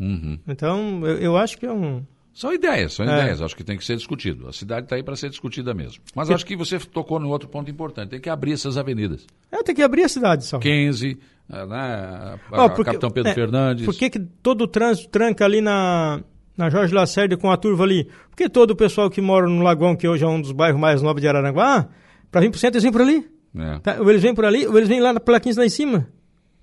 Uhum. 0.00 0.38
Então, 0.48 1.06
eu, 1.06 1.18
eu, 1.18 1.36
acho 1.36 1.58
que 1.58 1.66
é 1.66 1.72
um. 1.72 2.02
São 2.32 2.52
ideias, 2.52 2.94
são 2.94 3.06
é. 3.06 3.20
ideias. 3.20 3.42
Acho 3.42 3.54
que 3.54 3.62
tem 3.62 3.76
que 3.76 3.84
ser 3.84 3.96
discutido. 3.96 4.48
A 4.48 4.52
cidade 4.52 4.86
está 4.86 4.96
aí 4.96 5.02
para 5.02 5.14
ser 5.14 5.28
discutida 5.28 5.74
mesmo. 5.74 6.02
Mas 6.14 6.30
acho 6.30 6.46
que 6.46 6.56
você 6.56 6.78
tocou 6.78 7.20
num 7.20 7.28
outro 7.28 7.48
ponto 7.48 7.70
importante. 7.70 8.10
Tem 8.10 8.20
que 8.20 8.30
abrir 8.30 8.52
essas 8.52 8.78
avenidas. 8.78 9.26
É, 9.50 9.62
tem 9.62 9.74
que 9.74 9.82
abrir 9.82 10.04
a 10.04 10.08
cidade, 10.08 10.44
só. 10.44 10.58
15, 10.58 11.18
eh, 11.50 11.66
né, 11.66 12.38
oh, 12.50 12.70
porque, 12.70 12.84
Capitão 12.84 13.10
Pedro 13.10 13.30
é, 13.30 13.34
Fernandes. 13.34 13.84
Por 13.84 13.94
que, 13.94 14.08
que 14.08 14.18
todo 14.18 14.62
o 14.62 14.66
trânsito 14.66 15.10
tranca 15.10 15.44
ali 15.44 15.60
na, 15.60 16.22
na 16.56 16.70
Jorge 16.70 16.94
Lacerda 16.94 17.36
com 17.36 17.50
a 17.50 17.56
turva 17.56 17.84
ali? 17.84 18.08
Porque 18.30 18.48
todo 18.48 18.70
o 18.70 18.76
pessoal 18.76 19.10
que 19.10 19.20
mora 19.20 19.46
no 19.46 19.62
Lagoão, 19.62 19.94
que 19.94 20.08
hoje 20.08 20.24
é 20.24 20.26
um 20.26 20.40
dos 20.40 20.52
bairros 20.52 20.80
mais 20.80 21.02
nobres 21.02 21.20
de 21.20 21.28
Araranguá, 21.28 21.88
para 22.30 22.40
vir 22.40 22.50
para 22.50 22.56
o 22.56 22.60
centro, 22.60 22.76
eles 22.76 22.82
vêm 22.82 22.92
por 22.92 23.02
ali. 23.02 23.30
É. 23.54 23.78
Tá? 23.80 24.00
Ou 24.00 24.08
eles 24.10 24.22
vêm 24.22 24.34
por 24.34 24.44
ali, 24.44 24.66
ou 24.66 24.76
eles 24.76 24.88
vêm 24.88 25.00
lá 25.00 25.18
pela 25.18 25.40
15 25.40 25.58
lá 25.58 25.66
em 25.66 25.70
cima. 25.70 26.08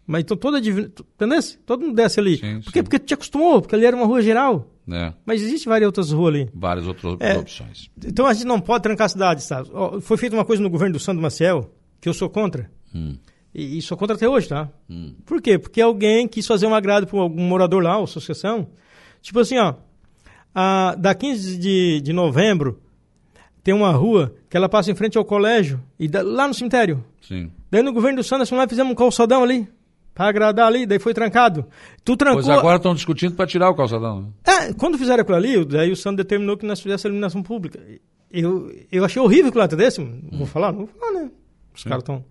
Mas 0.08 0.22
então 0.22 0.36
toda 0.36 0.58
entendeu? 0.58 1.40
Todo 1.66 1.82
mundo 1.82 1.96
desce 1.96 2.20
ali. 2.20 2.38
Sim, 2.38 2.62
por 2.62 2.74
quê? 2.74 2.80
Sim. 2.80 2.84
Porque 2.84 3.00
tu 3.00 3.06
te 3.06 3.14
acostumou, 3.14 3.62
porque 3.62 3.76
ali 3.76 3.86
era 3.86 3.96
uma 3.96 4.08
rua 4.08 4.24
geral. 4.24 4.68
É. 4.92 5.14
Mas 5.24 5.42
existe 5.42 5.70
várias 5.70 5.86
outras 5.86 6.12
ruas 6.12 6.34
ali. 6.34 6.50
Várias 6.52 6.88
outras 6.88 7.16
é, 7.20 7.38
opções. 7.38 7.92
Então 8.04 8.26
a 8.26 8.34
gente 8.34 8.46
não 8.46 8.60
pode 8.60 8.82
trancar 8.82 9.06
a 9.06 9.10
cidade, 9.10 9.44
sabe? 9.44 9.70
Foi 10.02 10.18
feita 10.18 10.36
uma 10.36 10.44
coisa 10.44 10.64
no 10.64 10.70
governo 10.70 10.94
do 10.94 11.00
Sandro 11.00 11.22
Maciel, 11.22 11.72
que 12.02 12.10
eu 12.10 12.14
sou 12.14 12.28
contra. 12.28 12.72
Hum. 12.94 13.18
E, 13.54 13.78
e, 13.78 13.82
sou 13.84 13.96
contra 13.96 14.16
até 14.16 14.28
hoje, 14.28 14.48
tá? 14.48 14.70
Hum. 14.90 15.14
Por 15.26 15.42
quê? 15.42 15.60
Porque 15.60 15.80
alguém 15.80 16.28
quis 16.28 16.48
fazer 16.48 16.66
um 16.66 16.74
agrado 16.74 17.06
para 17.06 17.20
algum 17.20 17.44
morador 17.44 17.84
lá, 17.84 17.98
ou 17.98 18.06
associação. 18.06 18.68
Tipo 19.22 19.40
assim, 19.40 19.60
ó. 19.60 19.76
A, 20.56 20.96
da 20.98 21.14
15 21.14 21.58
de, 21.58 22.02
de 22.02 22.14
novembro, 22.14 22.82
tem 23.64 23.74
uma 23.74 23.92
rua 23.92 24.34
que 24.50 24.58
ela 24.58 24.70
passa 24.70 24.92
em 24.92 24.96
frente 24.96 25.18
ao 25.18 25.26
colégio, 25.26 25.82
e 26.00 26.08
da, 26.08 26.22
lá 26.22 26.48
no 26.48 26.54
cemitério. 26.54 27.04
Sim. 27.22 27.52
Daí 27.70 27.84
no 27.84 27.94
governo 27.94 28.18
do 28.18 28.24
Sandro, 28.24 28.48
nós 28.56 28.70
fizemos 28.70 28.92
um 28.92 28.96
calçadão 28.96 29.44
ali 29.44 29.68
para 30.14 30.28
agradar 30.28 30.68
ali, 30.68 30.86
daí 30.86 31.00
foi 31.00 31.14
trancado. 31.14 31.66
Tu 32.04 32.18
trancou... 32.18 32.44
Pois 32.44 32.50
agora 32.50 32.78
estão 32.78 32.94
discutindo 32.94 33.36
para 33.36 33.48
tirar 33.48 33.70
o 33.70 33.76
calçadão. 33.76 34.22
Né? 34.22 34.28
É, 34.46 34.74
quando 34.74 34.98
fizeram 34.98 35.22
aquilo 35.22 35.38
ali, 35.38 35.64
daí 35.66 35.92
o 35.92 35.96
Sandro 35.96 36.18
determinou 36.18 36.58
que 36.58 36.66
nós 36.66 36.80
fizéssemos 36.82 37.06
a 37.06 37.10
eliminação 37.10 37.42
pública. 37.42 37.80
Eu, 38.32 38.72
eu 38.92 39.06
achei 39.06 39.22
horrível 39.22 39.48
aquilo 39.48 39.62
lá, 39.62 39.68
desse. 39.68 40.02
Hum. 40.02 40.22
Vou 40.32 40.46
falar? 40.46 40.72
Não 40.72 40.80
vou 40.80 40.88
falar, 40.88 41.12
né? 41.14 41.32
Os 41.74 41.84
caras 41.84 42.02
estão... 42.02 42.26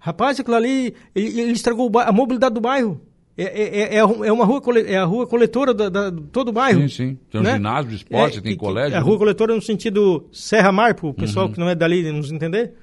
Rapaz, 0.00 0.40
aquilo 0.40 0.56
ali, 0.56 0.94
ele, 1.14 1.40
ele 1.40 1.52
estragou 1.52 1.90
a 1.98 2.12
mobilidade 2.12 2.54
do 2.54 2.60
bairro. 2.60 3.00
É, 3.36 3.44
é, 3.44 3.94
é, 3.94 3.96
é, 3.96 4.32
uma 4.32 4.44
rua, 4.44 4.62
é 4.86 4.96
a 4.96 5.04
rua 5.04 5.26
coletora 5.26 5.74
da, 5.74 5.88
da 5.88 6.12
todo 6.30 6.48
o 6.48 6.52
bairro. 6.52 6.82
Sim, 6.82 6.88
sim. 6.88 7.18
Tem 7.30 7.40
um 7.40 7.44
né? 7.44 7.54
ginásio 7.54 7.90
de 7.90 7.96
esporte, 7.96 8.38
é, 8.38 8.40
tem 8.40 8.56
colégio. 8.56 8.94
É 8.94 8.98
a 8.98 9.00
rua 9.00 9.18
coletora 9.18 9.54
no 9.54 9.60
sentido 9.60 10.28
Serra-Mar, 10.32 10.94
para 10.94 11.06
o 11.06 11.14
pessoal 11.14 11.46
uhum. 11.46 11.52
que 11.52 11.58
não 11.58 11.68
é 11.68 11.74
dali 11.74 12.10
nos 12.12 12.30
entender. 12.30 12.74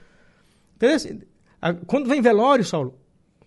Entendeu? 0.75 1.21
Quando 1.87 2.09
vem 2.09 2.21
velório, 2.21 2.65
Saulo, 2.65 2.95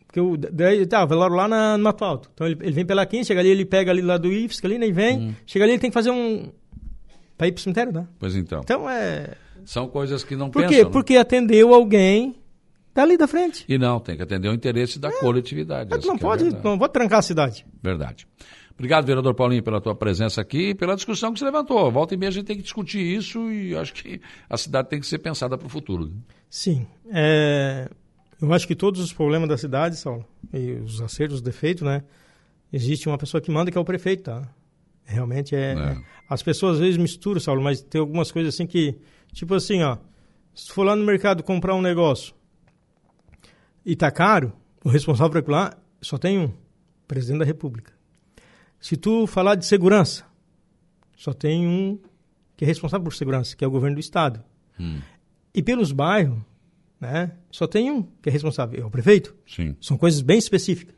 porque 0.07 0.21
o, 0.21 0.37
daí, 0.37 0.87
tá, 0.87 1.05
o 1.05 1.09
velório 1.09 1.35
lá 1.37 1.49
na, 1.49 1.77
no 1.77 1.85
Mato 1.85 2.05
Alto. 2.05 2.31
Então 2.33 2.47
ele, 2.47 2.57
ele 2.62 2.73
vem 2.73 2.87
pela 2.87 3.05
15, 3.05 3.27
chega 3.27 3.40
ali, 3.40 3.51
ele 3.51 3.64
pega 3.67 3.90
ali 3.90 4.01
lá 4.01 4.17
do 4.17 4.33
IFSC 4.33 4.64
ali, 4.64 4.79
né, 4.79 4.87
e 4.87 4.93
vem. 4.93 5.19
Hum. 5.19 5.35
Chega 5.45 5.64
ali, 5.64 5.73
ele 5.73 5.81
tem 5.81 5.90
que 5.90 5.95
fazer 5.95 6.11
um. 6.11 6.53
para 7.37 7.49
ir 7.49 7.53
pro 7.53 7.61
cemitério, 7.61 7.93
né? 7.93 8.07
Pois 8.19 8.37
então. 8.37 8.61
Então 8.62 8.88
é. 8.88 9.33
São 9.64 9.88
coisas 9.88 10.23
que 10.23 10.37
não 10.37 10.51
Por 10.51 10.62
pensam. 10.62 10.79
Por 10.79 10.85
quê? 10.85 10.90
Porque 10.90 11.17
atendeu 11.17 11.75
alguém 11.75 12.37
dali 12.94 13.16
da 13.16 13.26
frente. 13.26 13.64
E 13.68 13.76
não, 13.76 13.98
tem 13.98 14.16
que 14.16 14.22
atender 14.22 14.48
o 14.48 14.54
interesse 14.54 14.98
da 14.98 15.09
é. 15.09 15.20
coletividade. 15.20 15.92
É, 15.92 16.07
não 16.07 16.16
pode, 16.16 16.46
é 16.46 16.50
não 16.62 16.78
pode 16.78 16.92
trancar 16.92 17.18
a 17.18 17.22
cidade. 17.22 17.66
Verdade. 17.83 18.26
Obrigado, 18.74 19.07
vereador 19.07 19.35
Paulinho, 19.35 19.62
pela 19.62 19.80
tua 19.80 19.94
presença 19.94 20.40
aqui 20.40 20.70
e 20.70 20.74
pela 20.74 20.96
discussão 20.96 21.33
que 21.33 21.38
você 21.38 21.44
levantou. 21.44 21.90
Volta 21.90 22.14
e 22.14 22.16
meia 22.16 22.28
a 22.28 22.33
gente 22.33 22.46
tem 22.46 22.57
que 22.57 22.62
discutir 22.62 23.00
isso 23.00 23.50
e 23.50 23.76
acho 23.76 23.94
que 23.94 24.20
a 24.48 24.57
cidade 24.57 24.88
tem 24.88 24.98
que 24.98 25.07
ser 25.07 25.18
pensada 25.18 25.57
para 25.57 25.66
o 25.66 25.70
futuro. 25.70 26.12
Sim. 26.50 26.87
É, 27.12 27.88
eu 28.40 28.52
acho 28.52 28.66
que 28.66 28.74
todos 28.74 29.00
os 29.00 29.12
problemas 29.12 29.48
da 29.48 29.57
cidade, 29.57 29.96
Saulo, 29.96 30.24
e 30.52 30.72
os 30.72 31.00
acertos, 31.00 31.37
os 31.37 31.42
defeitos, 31.42 31.83
né? 31.83 32.02
Existe 32.72 33.09
uma 33.09 33.16
pessoa 33.16 33.40
que 33.40 33.50
manda, 33.50 33.70
que 33.70 33.78
é 33.78 33.80
o 33.80 33.85
prefeito, 33.85 34.24
tá? 34.24 34.42
Realmente 35.04 35.54
é, 35.54 35.74
é. 35.74 35.96
As 36.28 36.42
pessoas 36.42 36.74
às 36.74 36.80
vezes 36.80 36.96
misturam, 36.96 37.38
Saulo, 37.38 37.62
mas 37.62 37.80
tem 37.80 38.00
algumas 38.00 38.33
coisas 38.33 38.54
assim 38.54 38.66
que. 38.66 38.98
Tipo 39.33 39.54
assim, 39.54 39.83
ó. 39.83 39.98
Se 40.52 40.66
tu 40.66 40.74
for 40.74 40.85
lá 40.85 40.96
no 40.96 41.04
mercado 41.04 41.42
comprar 41.42 41.74
um 41.74 41.83
negócio 41.83 42.35
e 43.85 43.94
tá 43.97 44.11
caro, 44.11 44.53
o 44.85 44.88
responsável 44.88 45.42
por 45.42 45.51
lá 45.53 45.77
só 46.01 46.16
tem 46.18 46.38
um: 46.38 46.51
presidente 47.09 47.38
da 47.40 47.44
República. 47.44 47.92
Se 48.81 48.97
tu 48.97 49.27
falar 49.27 49.55
de 49.55 49.64
segurança, 49.66 50.25
só 51.16 51.33
tem 51.33 51.66
um 51.66 51.99
que 52.57 52.64
é 52.64 52.66
responsável 52.66 53.05
por 53.05 53.14
segurança, 53.14 53.57
que 53.57 53.64
é 53.64 53.68
o 53.68 53.70
governo 53.70 53.97
do 53.97 54.01
estado. 54.01 54.42
Hum. 54.79 55.01
E 55.55 55.62
pelos 55.62 55.90
bairros, 55.92 56.38
né? 57.01 57.33
Só 57.51 57.66
tem 57.66 57.90
um 57.90 58.03
que 58.03 58.29
é 58.29 58.33
responsável, 58.33 58.81
é 58.83 58.85
o 58.85 58.90
prefeito. 58.90 59.35
Sim. 59.47 59.75
São 59.81 59.97
coisas 59.97 60.20
bem 60.20 60.38
específicas. 60.38 60.94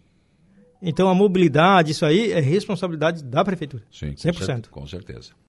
Então 0.83 1.09
a 1.09 1.15
mobilidade, 1.15 1.93
isso 1.93 2.05
aí 2.05 2.33
é 2.33 2.41
responsabilidade 2.41 3.23
da 3.25 3.45
prefeitura. 3.45 3.85
Sim, 3.91 4.11
com 4.11 4.17
100%. 4.17 4.45
cer- 4.45 4.69
Com 4.71 4.87
certeza. 4.87 5.33